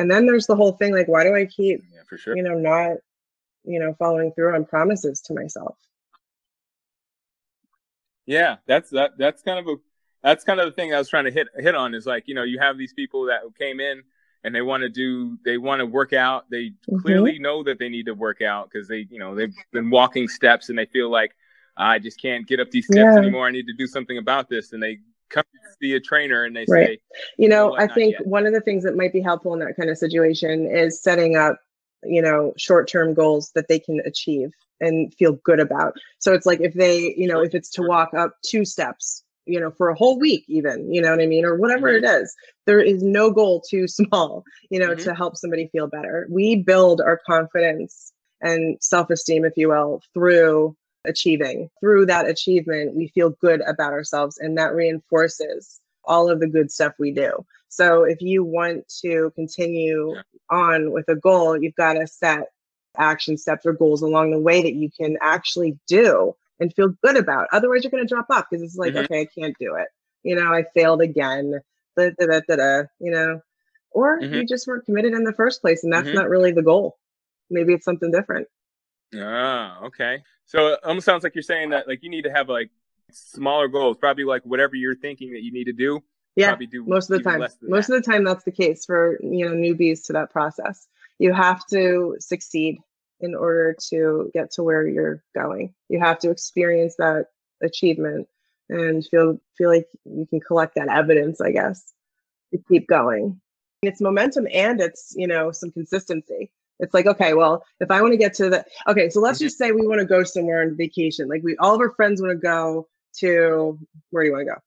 [0.00, 2.34] And then there's the whole thing like, why do I keep, yeah, for sure.
[2.34, 2.96] you know, not,
[3.64, 5.76] you know, following through on promises to myself?
[8.24, 9.18] Yeah, that's that.
[9.18, 9.76] That's kind of a
[10.22, 12.34] that's kind of the thing I was trying to hit hit on is like you
[12.34, 14.02] know you have these people that came in
[14.42, 16.48] and they want to do they want to work out.
[16.48, 17.00] They mm-hmm.
[17.00, 20.28] clearly know that they need to work out because they you know they've been walking
[20.28, 21.32] steps and they feel like
[21.76, 23.18] I just can't get up these steps yeah.
[23.18, 23.46] anymore.
[23.46, 25.44] I need to do something about this, and they come
[25.80, 26.88] see a trainer and they right.
[26.88, 26.98] say,
[27.38, 28.26] you know, I think yet.
[28.26, 31.36] one of the things that might be helpful in that kind of situation is setting
[31.36, 31.58] up,
[32.04, 35.94] you know, short term goals that they can achieve and feel good about.
[36.18, 39.58] So it's like if they, you know, if it's to walk up two steps, you
[39.58, 42.04] know, for a whole week, even, you know what I mean, or whatever mm-hmm.
[42.04, 42.34] it is,
[42.66, 45.04] there is no goal too small, you know, mm-hmm.
[45.04, 46.26] to help somebody feel better.
[46.30, 48.12] We build our confidence
[48.42, 51.70] and self esteem, if you will, through achieving.
[51.80, 56.70] Through that achievement, we feel good about ourselves, and that reinforces all of the good
[56.70, 57.44] stuff we do.
[57.68, 60.14] So, if you want to continue
[60.50, 62.48] on with a goal, you've got to set
[62.96, 67.16] action steps or goals along the way that you can actually do and feel good
[67.16, 67.48] about.
[67.52, 69.04] Otherwise, you're going to drop off because it's like, mm-hmm.
[69.04, 69.88] okay, I can't do it.
[70.22, 71.60] You know, I failed again.
[71.96, 73.40] Da, da, da, da, you know,
[73.90, 74.34] or mm-hmm.
[74.34, 76.16] you just weren't committed in the first place, and that's mm-hmm.
[76.16, 76.96] not really the goal.
[77.50, 78.46] Maybe it's something different.
[79.14, 80.22] Ah, okay.
[80.46, 82.70] So it almost sounds like you're saying that like you need to have like
[83.10, 86.02] smaller goals, probably like whatever you're thinking that you need to do.
[86.36, 87.40] Yeah, do most of the time.
[87.40, 87.96] Most that.
[87.96, 90.86] of the time, that's the case for you know newbies to that process.
[91.18, 92.78] You have to succeed
[93.20, 95.74] in order to get to where you're going.
[95.88, 97.26] You have to experience that
[97.62, 98.28] achievement
[98.68, 101.92] and feel feel like you can collect that evidence, I guess,
[102.52, 103.40] to keep going.
[103.82, 106.50] It's momentum and it's you know some consistency.
[106.80, 109.46] It's like, okay, well, if I want to get to the okay, so let's mm-hmm.
[109.46, 111.28] just say we want to go somewhere on vacation.
[111.28, 112.88] Like we all of our friends want to go
[113.18, 113.78] to
[114.10, 114.60] where do you want to go?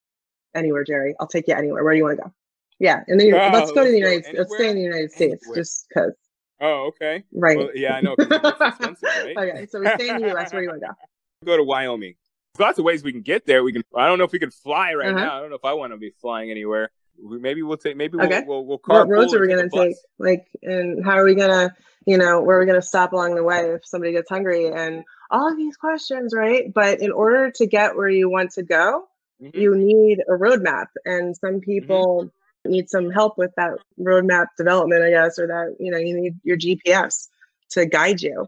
[0.55, 1.15] Anywhere, Jerry.
[1.19, 1.83] I'll take you anywhere.
[1.83, 2.33] Where do you want to go?
[2.79, 3.03] Yeah.
[3.07, 4.39] And then oh, let's go to the United States.
[4.39, 5.61] Let's stay in the United States anywhere.
[5.61, 6.13] just because.
[6.61, 7.23] Oh, okay.
[7.33, 7.57] Right.
[7.57, 8.15] Well, yeah, I know.
[8.17, 9.37] right?
[9.37, 9.65] okay.
[9.67, 10.53] So we stay in the US.
[10.53, 10.93] Where do you want to go?
[11.45, 12.15] Go to Wyoming.
[12.55, 13.63] There's lots of ways we can get there.
[13.63, 15.19] We can I don't know if we can fly right uh-huh.
[15.19, 15.37] now.
[15.37, 16.89] I don't know if I want to be flying anywhere.
[17.19, 17.95] Maybe we'll take.
[17.97, 18.43] Maybe we'll okay.
[18.45, 19.95] we'll, we'll What roads are we gonna take?
[20.19, 23.43] Like, and how are we gonna, you know, where are we gonna stop along the
[23.43, 24.67] way if somebody gets hungry?
[24.67, 26.73] And all of these questions, right?
[26.73, 29.05] But in order to get where you want to go,
[29.41, 29.57] mm-hmm.
[29.57, 31.59] you need a roadmap, and some mm-hmm.
[31.59, 32.71] people mm-hmm.
[32.71, 36.33] need some help with that roadmap development, I guess, or that you know, you need
[36.43, 37.27] your GPS
[37.71, 38.47] to guide you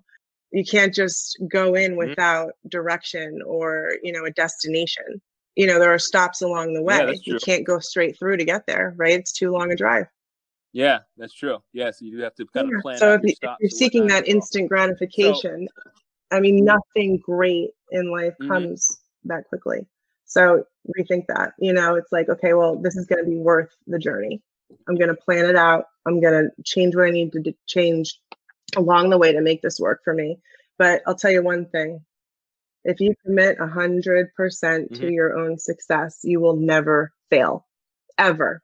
[0.56, 2.10] you can't just go in Mhm.
[2.10, 5.22] without direction or you know a destination
[5.56, 7.06] you know there are stops along the way.
[7.26, 9.14] Yeah, you can't go straight through to get there right?
[9.14, 10.08] It's too long a drive.
[10.74, 11.60] Yeah, that's true.
[11.72, 12.78] Yeah, so you do have to kind Yeah.
[12.78, 15.68] of plan so if, you, you're seeking that instant gratification
[16.32, 18.48] i mean nothing great in life Mhm.
[18.48, 19.86] comes that quickly.
[20.26, 20.66] So
[20.98, 24.00] rethink that you know it's like okay well this is going to be worth the
[24.00, 24.42] journey.
[24.88, 25.86] I'm going to plan it out.
[26.06, 28.20] I'm going to change what i need to change
[28.76, 30.38] along the way to make this work for me.
[30.78, 32.02] But i'll tell you one thing
[32.86, 35.08] if you commit 100% to mm-hmm.
[35.10, 37.66] your own success you will never fail
[38.18, 38.62] ever.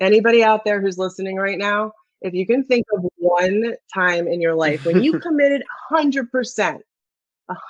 [0.00, 4.40] Anybody out there who's listening right now if you can think of one time in
[4.40, 6.78] your life when you committed 100%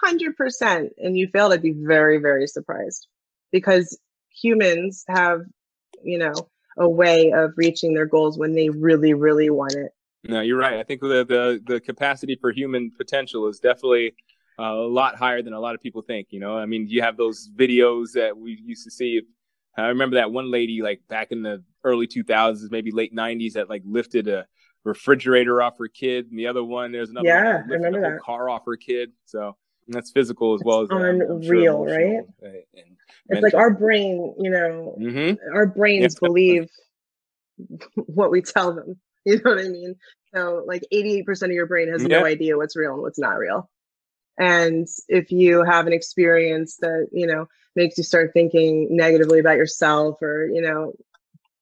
[0.05, 3.07] 100% and you failed i'd be very very surprised.
[3.53, 3.99] Because
[4.31, 5.40] humans have
[6.03, 6.33] you know
[6.79, 9.93] a way of reaching their goals when they really really want it.
[10.25, 10.79] No, you're right.
[10.79, 14.14] I think the the, the capacity for human potential is definitely
[14.61, 16.29] uh, a lot higher than a lot of people think.
[16.31, 19.23] You know, I mean, you have those videos that we used to see.
[19.77, 23.70] I remember that one lady, like back in the early 2000s, maybe late 90s, that
[23.70, 24.46] like lifted a
[24.85, 28.12] refrigerator off her kid, and the other one, there's another Yeah, I lifted remember a
[28.12, 28.23] that.
[28.23, 29.12] car off her kid.
[29.25, 29.57] So
[29.88, 32.25] that's physical as well as It's uh, I'm sure unreal, right?
[33.29, 36.61] it's like our brain you know hmm our brains definitely.
[36.61, 36.68] believe
[38.07, 39.94] what we tell them you know what i mean
[40.35, 43.68] so like 88% of your brain has no idea what's real and what's not real
[44.40, 49.59] and if you have an experience that you know makes you start thinking negatively about
[49.59, 50.94] yourself or you know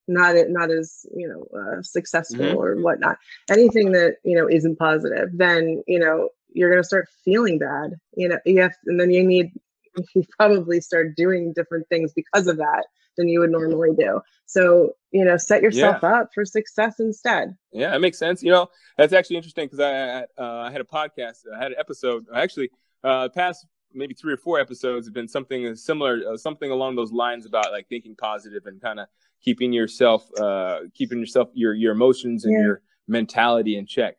[0.08, 2.62] not not as you know uh, successful Mhm.
[2.62, 3.18] or whatnot
[3.50, 7.92] anything that you know isn't positive then you know you're going to start feeling bad
[8.16, 9.52] you know you have and then you need
[10.14, 12.84] you probably start doing different things because of that
[13.16, 17.94] than you would normally do so you know set yourself up for success instead Yeah,
[17.94, 18.42] it makes sense.
[18.42, 21.72] You know, that's actually interesting because I I, uh, I had a podcast, I had
[21.72, 22.24] an episode.
[22.34, 22.70] Actually,
[23.04, 27.12] uh, past maybe three or four episodes have been something similar, uh, something along those
[27.12, 29.06] lines about like thinking positive and kind of
[29.42, 32.62] keeping yourself, uh, keeping yourself, your your emotions and Yeah.
[32.62, 34.16] your mentality in check.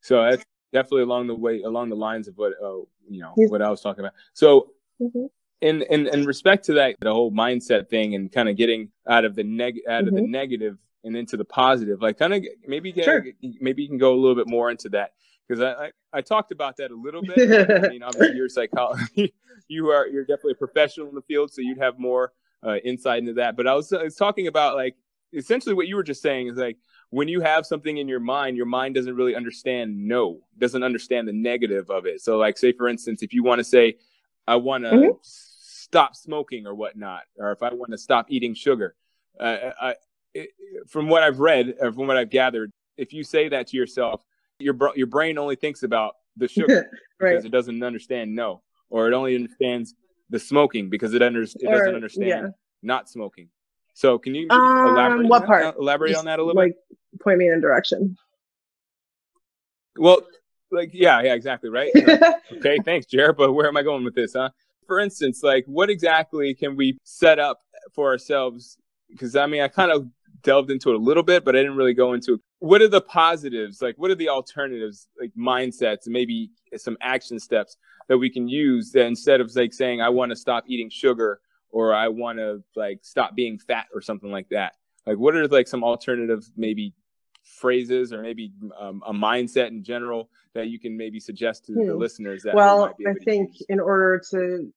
[0.00, 3.62] So that's definitely along the way, along the lines of what uh, you know what
[3.62, 4.14] I was talking about.
[4.32, 5.28] So Mhm.
[5.60, 9.24] in in in respect to that, the whole mindset thing and kind of getting out
[9.24, 12.92] of the neg out of the negative and into the positive, like kind of maybe
[12.92, 13.24] get, Sure.
[13.60, 15.12] maybe you can go a little bit more into that
[15.48, 17.38] because I, I I talked about that a little bit.
[17.84, 19.12] I mean, obviously you're a psychologist,
[19.68, 22.32] you are you're definitely a professional in the field, so you'd have more
[22.64, 23.56] uh, insight into that.
[23.56, 24.94] But I was I was talking about like
[25.32, 26.76] essentially what you were just saying is like
[27.10, 31.26] when you have something in your mind, your mind doesn't really understand no, doesn't understand
[31.28, 32.20] the negative of it.
[32.20, 33.96] So like say for instance, if you want to say
[34.46, 35.18] I want to Mhm.
[35.22, 38.94] stop smoking or whatnot, or if I want to stop eating sugar,
[39.38, 39.96] uh, I,
[40.34, 40.50] it,
[40.88, 44.24] from what I've read or from what I've gathered, if you say that to yourself,
[44.58, 49.08] your your brain only thinks about the sugar right because it doesn't understand no, or
[49.08, 49.94] it only understands
[50.30, 52.48] the smoking because it under- it Or- doesn't understand yeah.
[52.82, 53.50] not smoking.
[53.94, 55.26] So can you Um, elaborate?
[55.28, 55.62] what on part?
[55.64, 55.76] That?
[55.76, 57.20] Elaborate Just, on that a little like bit.
[57.20, 58.16] point me in a direction
[59.98, 60.26] Well,
[60.72, 61.90] like yeah, yeah, exactly, right.
[62.52, 63.36] okay, thanks, Jared.
[63.36, 64.50] But where am I going with this, huh?
[64.86, 67.60] For instance, like what exactly can we set up
[67.94, 68.78] for ourselves?
[69.08, 70.08] Because I mean, I kind of
[70.42, 72.40] delved into it a little bit, but I didn't really go into it.
[72.58, 73.80] What are the positives?
[73.82, 77.76] Like, what are the alternatives, like mindsets, and maybe some action steps
[78.08, 81.40] that we can use that instead of like saying, I want to stop eating sugar
[81.70, 84.74] or I want to like stop being fat or something like that?
[85.06, 86.94] Like, what are like some alternative, maybe
[87.42, 91.94] phrases or maybe um, a mindset in general that you can maybe suggest to the
[91.94, 91.96] Hmm.
[91.96, 94.72] listeners that well be i think in order to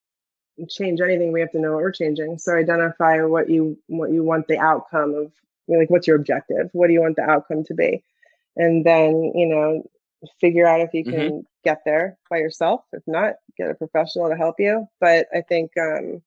[0.70, 2.38] change anything we have to know what we're changing.
[2.38, 5.32] So identify what you what you want the outcome of
[5.68, 6.70] like what's your objective?
[6.74, 8.04] What do you want the outcome to be?
[8.56, 9.84] And then you know
[10.40, 11.40] figure out if you can Mm-hmm.
[11.64, 12.82] get there by yourself.
[12.94, 14.88] If not get a professional to help you.
[15.00, 16.22] But i think um,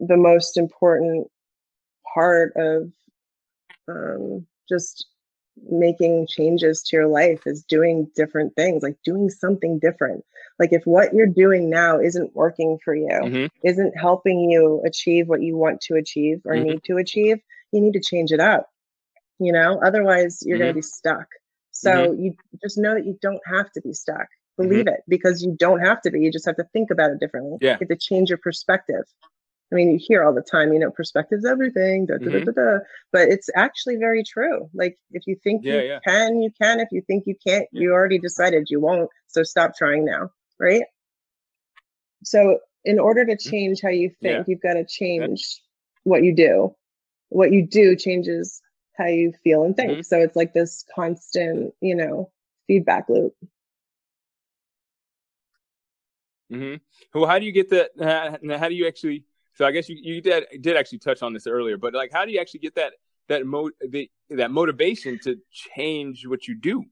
[0.00, 1.28] the most important
[2.14, 2.92] part of
[3.88, 5.06] um, just
[5.70, 10.24] making changes to your life is doing different things like doing something different
[10.58, 13.50] like if what you're doing now isn't working for you Mhm.
[13.64, 16.64] isn't helping you achieve what you want to achieve or Mhm.
[16.64, 17.38] need to achieve
[17.72, 18.70] you need to change it up
[19.38, 20.74] you know otherwise you're going Mhm.
[20.74, 21.26] to be stuck
[21.72, 24.26] so you just know that you don't have to be stuck
[24.58, 24.68] Mm-hmm.
[24.68, 27.20] believe it because you don't have to be you just have to think about it
[27.20, 27.72] differently Yeah.
[27.72, 29.04] you have to change your perspective
[29.72, 32.78] I mean, you hear all the time, you know, perspective's everything, da, da, da, da,
[33.12, 34.70] but it's actually very true.
[34.72, 35.98] Like, if you think Yeah, you yeah.
[36.06, 36.78] can, you can.
[36.80, 37.80] If you think you can't, Yeah.
[37.80, 39.10] you already decided you won't.
[39.26, 40.84] So stop trying now, right?
[42.24, 44.22] So, in order to change how you Mm-hmm.
[44.22, 45.60] Think, you've got to change
[46.04, 46.74] what you do.
[47.30, 48.62] What you do changes
[48.96, 49.98] how you feel and think.
[49.98, 50.04] Mhm.
[50.04, 52.30] So, it's like this constant, you know,
[52.68, 53.34] feedback loop.
[56.52, 56.76] Mm-hmm.
[57.18, 57.90] Well, how do you get that?
[58.60, 59.24] How do you actually?
[59.56, 62.24] So I guess you, you did did actually touch on this earlier, but like, how
[62.24, 62.94] do you actually get that
[63.28, 66.84] that mo the, that motivation to change what you do?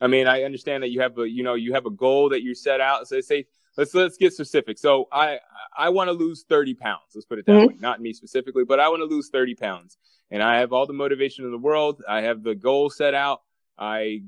[0.00, 2.42] I mean, I understand that you have a you know you have a goal that
[2.42, 3.08] you set out.
[3.08, 3.46] So say
[3.76, 4.78] let's let's get specific.
[4.78, 5.38] So I
[5.76, 7.12] I want to lose thirty pounds.
[7.14, 7.66] Let's put it that mm-hmm.
[7.68, 7.76] way.
[7.80, 9.96] Not me specifically, but I want to lose thirty pounds,
[10.30, 12.02] and I have all the motivation in the world.
[12.06, 13.42] I have the goal set out.
[13.78, 14.22] I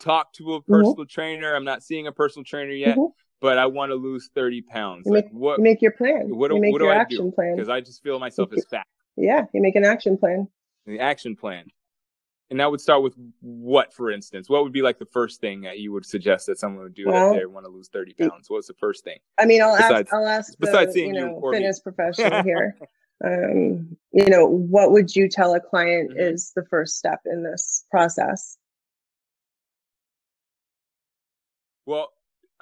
[0.00, 0.72] talk to a mm-hmm.
[0.72, 1.04] personal mm-hmm.
[1.04, 1.54] trainer.
[1.54, 3.12] I'm not seeing a personal trainer yet, mm-hmm.
[3.44, 5.02] But I want to lose 30 pounds.
[5.04, 6.34] You make, what, you make your plan.
[6.34, 7.32] What, you make what your do action I do?
[7.32, 7.56] plan.
[7.56, 8.86] Because I just feel myself as fat.
[9.18, 10.48] Yeah, you make an action plan.
[10.86, 11.66] The action plan.
[12.48, 14.48] And that would start with what, for instance?
[14.48, 17.04] What would be like the first thing that you would suggest that someone would do
[17.06, 18.48] well, if they want to lose 30 pounds?
[18.48, 19.18] What's the first thing?
[19.38, 21.92] I mean, I'll besides, ask, I'll ask besides the, seeing you know, you fitness me.
[21.92, 22.78] professional here.
[23.22, 26.20] um, you know, what would you tell a client mm-hmm.
[26.20, 28.56] is the first step in this process?
[31.84, 32.10] Well,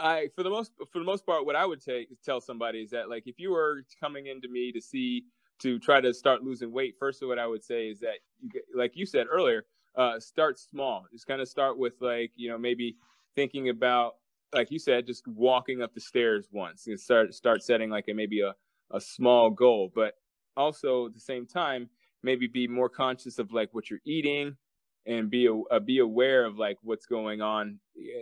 [0.03, 1.81] I for the most for the most part, what I would
[2.25, 5.25] tell somebody is that like if you were coming into me to see
[5.61, 8.51] to try to start losing weight, first of what I would say is that you,
[8.75, 9.65] like you said earlier,
[9.97, 11.07] uh, start small.
[11.13, 12.97] Just kind of start with like you know maybe
[13.37, 14.17] thinking about
[14.53, 18.13] like you said, just walking up the stairs once and start start setting like a
[18.15, 18.55] maybe a
[18.91, 20.15] a small goal, but
[20.57, 21.89] also at the same time
[22.23, 24.57] maybe be more conscious of like what you're eating
[25.07, 27.79] and be uh, be aware of like what's going on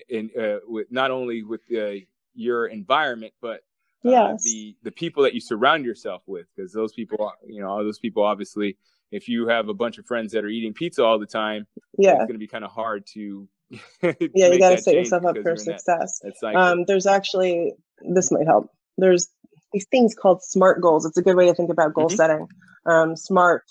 [0.09, 1.93] in uh, with not only with uh,
[2.35, 3.61] your environment but
[4.05, 4.43] uh, yes.
[4.43, 7.99] the the people that you surround yourself with because those people you know all those
[7.99, 8.77] people obviously
[9.11, 11.67] if you have a bunch of friends that are eating pizza all the time
[11.99, 13.49] yeah it's going to be kind of hard to
[14.03, 16.21] yeah you got to set yourself up for success.
[16.41, 18.71] that, um, there's actually this might help.
[18.99, 19.29] There's
[19.73, 21.05] these things called smart goals.
[21.05, 22.17] It's a good way to think about goal mm-hmm.
[22.17, 22.49] setting.
[22.87, 23.63] Um, smart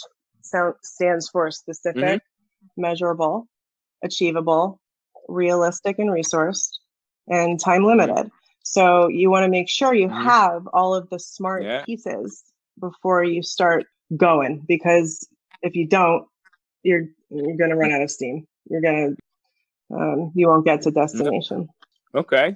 [0.42, 2.18] sound, stands for specific mm-hmm
[2.80, 3.48] measurable,
[4.04, 4.80] achievable,
[5.28, 6.70] realistic and resourced,
[7.28, 8.32] and time limited.
[8.64, 10.28] So you want to make sure you mm-hmm.
[10.28, 11.84] have all of the smart yeah.
[11.84, 12.44] pieces
[12.80, 15.28] before you start going because
[15.62, 16.26] if you don't,
[16.84, 18.48] you're you're going to run out of steam.
[18.70, 21.68] You're going to um, you won't get to destination.
[22.14, 22.56] Okay.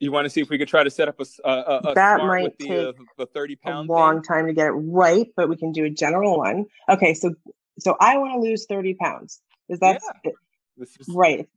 [0.00, 2.20] You want to see if we could try to set up a, a, a that
[2.20, 4.22] might the, take uh, the thirty pound a long thing?
[4.22, 6.66] time to get it right, but we can do a general one.
[6.88, 7.34] Okay, so
[7.78, 9.40] so I want to lose 30 pounds.
[9.68, 10.32] Is that yeah.
[11.08, 11.48] right?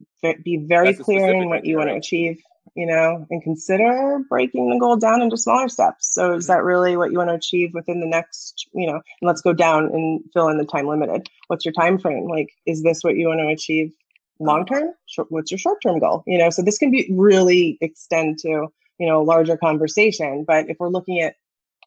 [0.44, 2.42] Be very clear in what you want to achieve,
[2.76, 6.14] you know, and consider breaking the goal down into smaller steps.
[6.14, 6.54] So is mm-hmm.
[6.54, 9.54] that really what you want to achieve within the next, you know, and let's go
[9.54, 11.28] down and fill in the time limited.
[11.48, 12.28] What's your time frame?
[12.28, 13.94] Like, is this what you want to achieve
[14.40, 14.90] long term?
[15.30, 16.24] What's your short term goal?
[16.28, 20.44] You know, so this can be really extend to, you know, a larger conversation.
[20.46, 21.36] But if we're looking at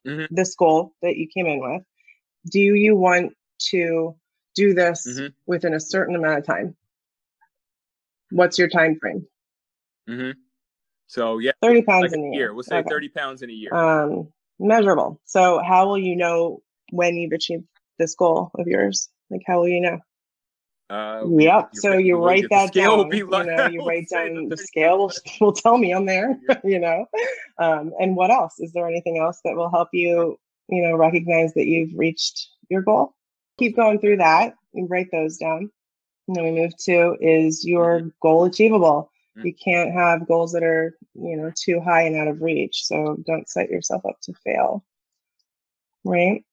[0.05, 0.33] mm-hmm.
[0.33, 1.83] this goal that you came in with,
[2.49, 3.33] do you want
[3.71, 4.15] to
[4.55, 5.27] do this mm-hmm.
[5.45, 6.75] within a certain amount of time.
[8.31, 9.27] What's your time frame?
[10.09, 10.31] Mm-hmm.
[11.07, 12.33] So yeah, thirty pounds like in a year.
[12.33, 12.53] year.
[12.53, 12.89] We'll say okay.
[12.89, 13.73] thirty pounds in a year.
[13.73, 15.21] Um, measurable.
[15.25, 17.65] So how will you know when you've achieved
[17.99, 19.09] this goal of yours?
[19.29, 19.99] Like how will you know?
[20.87, 21.69] Uh, yep.
[21.73, 23.11] So you write that down.
[23.11, 26.37] you know, you write down the scale will, will tell me I'm there.
[26.63, 27.05] you know,
[27.59, 28.59] um, and what else?
[28.59, 30.37] Is there anything else that will help you?
[30.69, 33.14] You know, recognize that you've reached your goal
[33.57, 35.71] keep going through that and write those down.
[36.27, 38.07] And then we move to is your mm-hmm.
[38.21, 39.11] goal achievable?
[39.37, 39.47] Mm-hmm.
[39.47, 42.85] You can't have goals that are, you know, too high and out of reach.
[42.85, 44.83] So don't set yourself up to fail.
[46.03, 46.43] Right?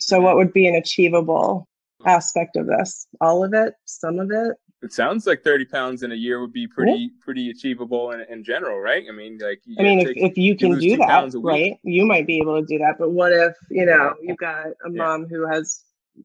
[0.00, 1.67] So what would be an achievable
[2.04, 3.06] aspect of this?
[3.20, 3.74] All of it?
[3.84, 4.56] Some of it?
[4.82, 7.08] it sounds like 30 pounds in a year would be pretty yeah.
[7.20, 10.78] pretty achievable in, in general right i mean like i mean if, if you can
[10.78, 14.14] do that right you might be able to do that but what if you know
[14.22, 15.26] you've got a mom yeah.
[15.30, 15.82] who has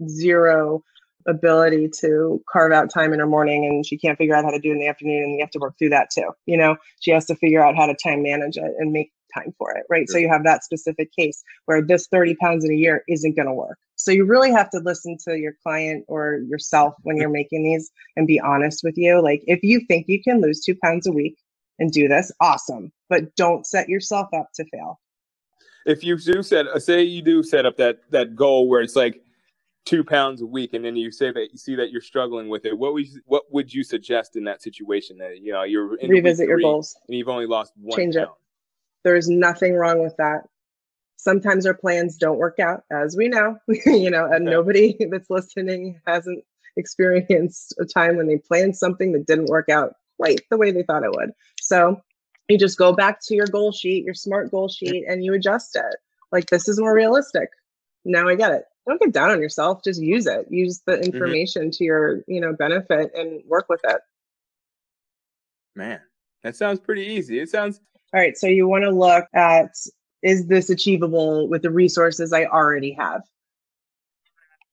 [0.08, 0.84] zero
[1.28, 4.60] ability to carve out time in her morning and she can't figure out how to
[4.60, 6.76] do it in the afternoon and you have to work through that too you know
[7.00, 9.84] she has to figure out how to time manage it and make time for it
[9.90, 10.16] right sure.
[10.16, 13.48] so you have that specific case where this 30 pounds in a year isn't going
[13.48, 17.30] to work so you really have to listen to your client or yourself when you're
[17.30, 19.22] making these and be honest with you.
[19.22, 21.38] Like if you think you can lose two pounds a week
[21.80, 22.92] and do this, awesome.
[23.10, 25.00] But don't set yourself up to fail.
[25.86, 28.98] If you do set uh, say you do set up that that goal where it's
[28.98, 29.22] like
[29.86, 32.66] two pounds a week and then you say that you see that you're struggling with
[32.66, 35.98] it, what would you, what would you suggest in that situation that you know you're
[36.10, 38.28] revisit your goals and you've only lost one change pound.
[38.28, 38.34] it.
[39.06, 40.44] There's nothing wrong with that
[41.24, 46.00] sometimes our plans don't work out as we know you know and nobody that's listening
[46.06, 46.44] hasn't
[46.76, 50.84] experienced a time when they planned something that didn't work out quite the way they
[50.84, 51.32] thought it would.
[51.62, 52.02] So
[52.50, 55.76] you just go back to your goal sheet your smart goal sheet and you adjust
[55.76, 55.96] it.
[56.32, 57.50] Like this is more realistic.
[58.06, 58.64] Now i get it.
[58.88, 59.84] Don't get down on yourself.
[59.84, 60.48] Just use it.
[60.50, 61.04] Use the mm-hmm.
[61.04, 61.72] information mm-hmm.
[61.72, 64.02] to your you know benefit and work with it.
[65.76, 66.02] Man
[66.44, 67.40] that sounds pretty easy.
[67.40, 67.80] It sounds
[68.14, 69.72] all right, so you want to look at
[70.24, 73.22] is this achievable with the resources I already have?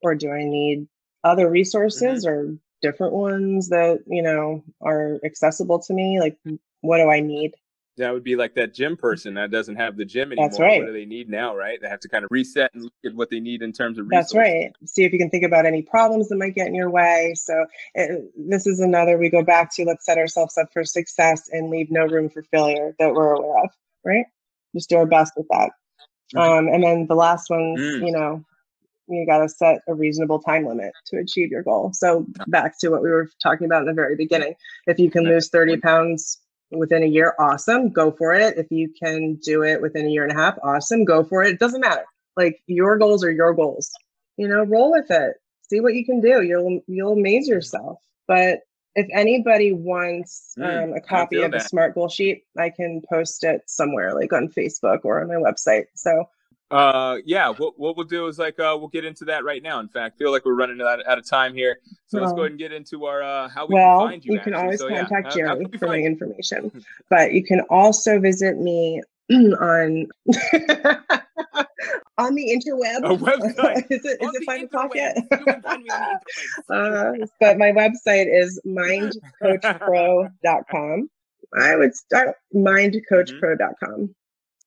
[0.03, 0.88] Or do I need
[1.22, 2.34] other resources mm-hmm.
[2.34, 6.20] or different ones that, you know, are accessible to me?
[6.20, 6.38] Like,
[6.80, 7.53] what do I need?
[8.01, 10.48] that would be like that gym person that doesn't have the gym anymore.
[10.48, 10.80] That's right.
[10.80, 11.78] What do they need now, right?
[11.80, 14.07] They have to kind of reset and look at what they need in terms of
[14.07, 14.32] resources.
[14.32, 14.72] That's right.
[14.86, 17.34] See if you can think about any problems that might get in your way.
[17.36, 20.84] So it, eh, this is another we go back to let's set ourselves up for
[20.84, 23.70] success and leave no room for failure that we're aware of,
[24.05, 24.26] right?
[24.74, 25.70] Just do our best with that.
[26.36, 28.06] Um, and then the last one, mm.
[28.06, 28.44] you know,
[29.08, 31.90] you got to set a reasonable time limit to achieve your goal.
[31.92, 34.54] So back to what we were talking about in the very beginning.
[34.86, 36.38] If you can lose 30 pounds
[36.70, 38.56] within a year, awesome, go for it.
[38.56, 41.54] If you can do it within a year and a half, awesome, go for it.
[41.54, 42.04] It doesn't matter.
[42.36, 43.90] Like your goals are your goals.
[44.36, 45.36] You know, roll with it.
[45.68, 46.42] See what you can do.
[46.42, 47.98] You'll you'll amaze yourself.
[48.26, 48.60] But
[48.95, 53.45] if anybody wants mm, um, a copy of the SMART goal sheet, I can post
[53.45, 55.84] it somewhere, like on Facebook or on my website.
[55.95, 56.28] So
[56.70, 59.80] uh, yeah, what, what we'll do is like uh, we'll get into that right now.
[59.80, 62.43] In fact, feel like we're running out, out of time here, so well, let's go
[62.43, 64.34] ahead and get into our uh, how we well, can find you.
[64.34, 65.55] you can always so, contact yeah.
[65.55, 69.03] Jerry for my information, but you can also visit me
[69.60, 70.06] on
[72.18, 73.04] on the interweb.
[73.04, 73.86] A website.
[73.90, 75.16] is it, is it five o'clock yet?
[76.70, 81.10] uh, but my website is mindcoachpro.com.
[81.58, 84.14] I would start mindcoachpro.com.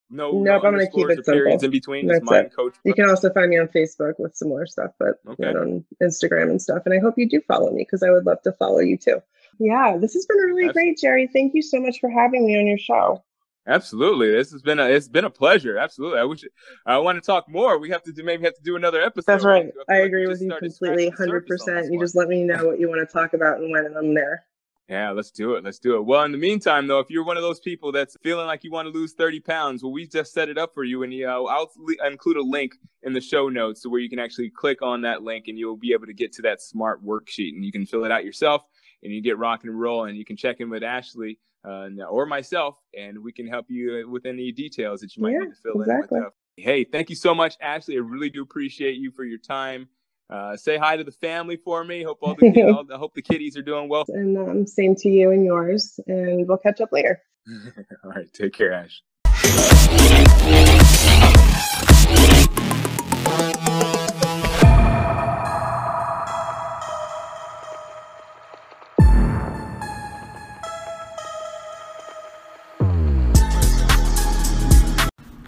[0.10, 1.58] No, nope, I'm gonna keep it simple.
[1.62, 2.08] in between.
[2.08, 2.56] That's it.
[2.56, 2.76] Coach.
[2.84, 5.44] You can also find me on Facebook with some more stuff, but okay.
[5.44, 6.84] not on Instagram and stuff.
[6.86, 9.22] And I hope you do follow me because I would love to follow you too.
[9.60, 11.28] Yeah, this has been really great, Jerry.
[11.32, 13.24] Thank you so much for having me on your show.
[13.66, 15.78] Absolutely, this has been a it's been a pleasure.
[15.78, 16.44] Absolutely, I wish
[16.86, 17.80] I want to talk more.
[17.80, 19.26] We have to do maybe have to do another episode.
[19.26, 19.72] That's right.
[19.90, 21.92] I, agree with you completely, hundred percent.
[21.92, 24.14] You just let me know what you want to talk about and when, and I'm
[24.14, 24.46] there.
[24.90, 25.64] Yeah, let's do it.
[25.64, 26.02] Let's do it.
[26.06, 28.72] Well, in the meantime, though, if you're one of those people that's feeling like you
[28.72, 31.04] want to lose 30 pounds, well, we just set it up for you.
[31.04, 31.72] And you know, I'll
[32.06, 35.24] include a link in the show notes to where you can actually click on that
[35.24, 38.04] link and you'll be able to get to that smart worksheet and you can fill
[38.04, 38.66] it out yourself
[39.04, 42.26] and you get rock and roll and you can check in with Ashley uh, or
[42.26, 45.56] myself and we can help you with any details that you might yeah, need to
[45.56, 46.18] fill exactly.
[46.18, 46.24] in.
[46.24, 47.96] With, uh, hey, thank you so much, Ashley.
[47.96, 49.88] I really do appreciate you for your time.
[50.30, 52.02] Uh, say hi to the family for me.
[52.02, 54.06] Hope all the I hope the kitties are doing well.
[54.08, 56.00] And um, same to you and yours.
[56.08, 57.22] And we'll catch up later.
[58.04, 58.32] all right.
[58.34, 59.04] Take care, Ash.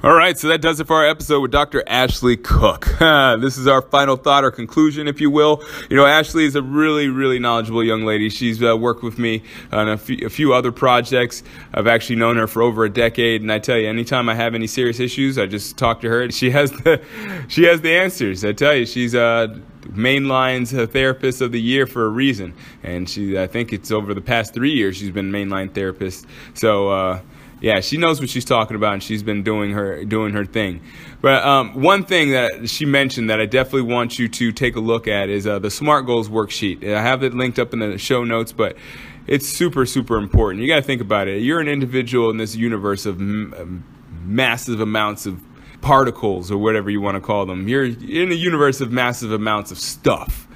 [0.06, 1.84] All right, so that does it for our episode with Dr.
[1.88, 2.86] Ashley Cook.
[2.99, 5.64] this is our final thought or conclusion, if you will.
[5.89, 8.30] You know, Ashley is a really, really knowledgeable young lady.
[8.30, 9.41] She's uh, worked with me
[9.72, 11.41] on a few, other projects.
[11.74, 14.53] I've actually known her for over a decade, and I tell you, anytime I have
[14.53, 16.30] any serious issues, I just talk to her.
[16.30, 17.01] She has the,
[17.47, 18.45] she has the answers.
[18.45, 22.53] I tell you, she's uh, Mainline's therapist of the year for a reason,
[22.84, 26.28] and she, I think it's over the past three years she's been mainline therapist.
[26.53, 26.89] So.
[26.89, 27.22] Uh,
[27.62, 30.82] yeah, she knows what she's talking about, and she's been doing her doing her thing.
[31.22, 34.80] But um, one thing that she mentioned that I definitely want you to take a
[34.80, 36.84] look at is uh, the SMART Goals worksheet.
[36.84, 38.78] I have it linked up in the show notes, but
[39.26, 40.62] it's super super important.
[40.62, 41.41] You got to think about it.
[41.41, 43.84] You're an individual in this universe of m-
[44.26, 45.41] massive amounts of
[45.82, 47.68] particles or whatever you want to call them.
[47.68, 50.47] You're in a universe of massive amounts of stuff,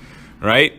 [0.42, 0.74] right?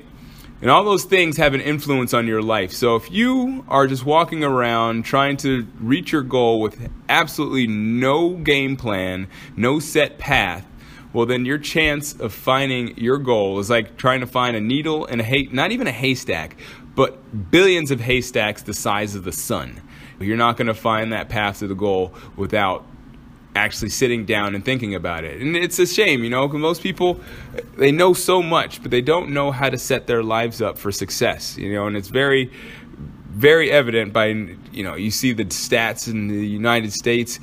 [0.61, 2.73] And all those things have an influence on your life.
[2.73, 8.35] So if you are just walking around trying to reach your goal with absolutely no
[8.35, 10.67] game plan, no set path,
[11.15, 15.07] well then your chance of finding your goal is like trying to find a needle
[15.07, 16.57] in a hay not even a haystack,
[16.95, 19.81] but billions of haystacks the size of the sun.
[20.21, 22.85] You're not going to find that path to the goal without
[23.55, 25.41] actually sitting down and thinking about it.
[25.41, 27.21] And it's a shame, you know, because most people
[27.77, 30.93] they know so much, but they don't know how to set their lives up for
[30.93, 32.51] success, you know, and it's very
[33.33, 37.41] very evident by you know, you see the stats in the United States.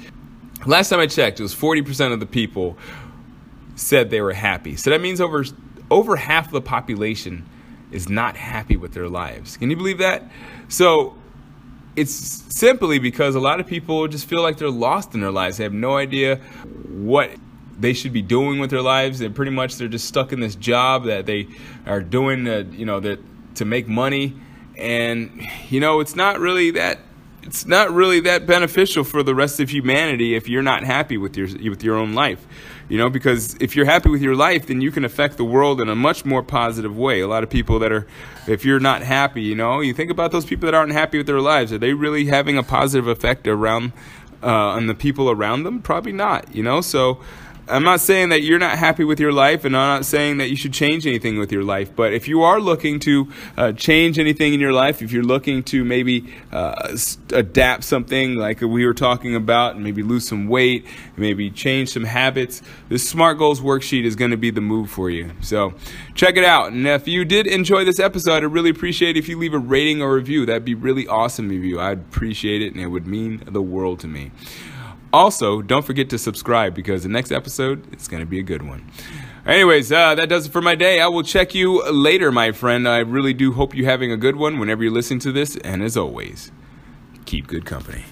[0.65, 2.77] Last time I checked, it was 40% of the people
[3.75, 4.75] said they were happy.
[4.75, 5.45] So that means over
[5.89, 7.45] over half the population
[7.91, 9.57] is not happy with their lives.
[9.57, 10.29] Can you believe that?
[10.67, 11.15] So
[11.97, 12.13] it's
[12.55, 15.57] simply because a lot of people just feel like they're lost in their lives.
[15.57, 16.35] They have no idea
[16.87, 17.31] what
[17.79, 19.19] they should be doing with their lives.
[19.19, 21.47] And pretty much they're just stuck in this job that they
[21.87, 23.19] are doing, you know, that
[23.55, 24.39] to make money.
[24.77, 26.99] And you know, it's not really that.
[27.47, 31.37] It's not really that beneficial for the rest of humanity if you're not happy with
[31.37, 32.45] your with your own life.
[32.89, 35.79] You know, because if you're happy with your life, then you can affect the world
[35.79, 37.21] in a much more positive way.
[37.21, 38.05] A lot of people that are,
[38.47, 41.27] if you're not happy, you know, you think about those people that aren't happy with
[41.27, 41.71] their lives.
[41.71, 43.93] Are they really having a positive effect around
[44.43, 45.81] uh, and the people around them?
[45.81, 46.81] Probably not, you know?
[46.81, 47.19] So
[47.69, 50.49] I'm not saying that you're not happy with your life, and I'm not saying that
[50.49, 51.95] you should change anything with your life.
[51.95, 55.63] But if you are looking to uh, change anything in your life, if you're looking
[55.63, 56.95] to maybe uh,
[57.33, 60.85] adapt something like we were talking about, and maybe lose some weight,
[61.17, 65.09] maybe change some habits, this Smart Goals worksheet is going to be the move for
[65.09, 65.31] you.
[65.41, 65.73] So
[66.15, 66.71] check it out.
[66.71, 70.01] And if you did enjoy this episode, I'd really appreciate if you leave a rating
[70.01, 70.45] or review.
[70.45, 71.79] That'd be really awesome of you.
[71.79, 74.31] I'd appreciate it, and it would mean the world to me.
[75.17, 78.61] Also, don't forget to subscribe because the next episode is going to be a good
[78.61, 78.87] one.
[79.47, 81.01] Anyways, uh, that does it for my day.
[81.01, 82.87] I will check you later, my friend.
[82.87, 85.57] I really do hope you're having a good one whenever you listen to this.
[85.57, 86.51] And as always,
[87.25, 88.03] keep good company.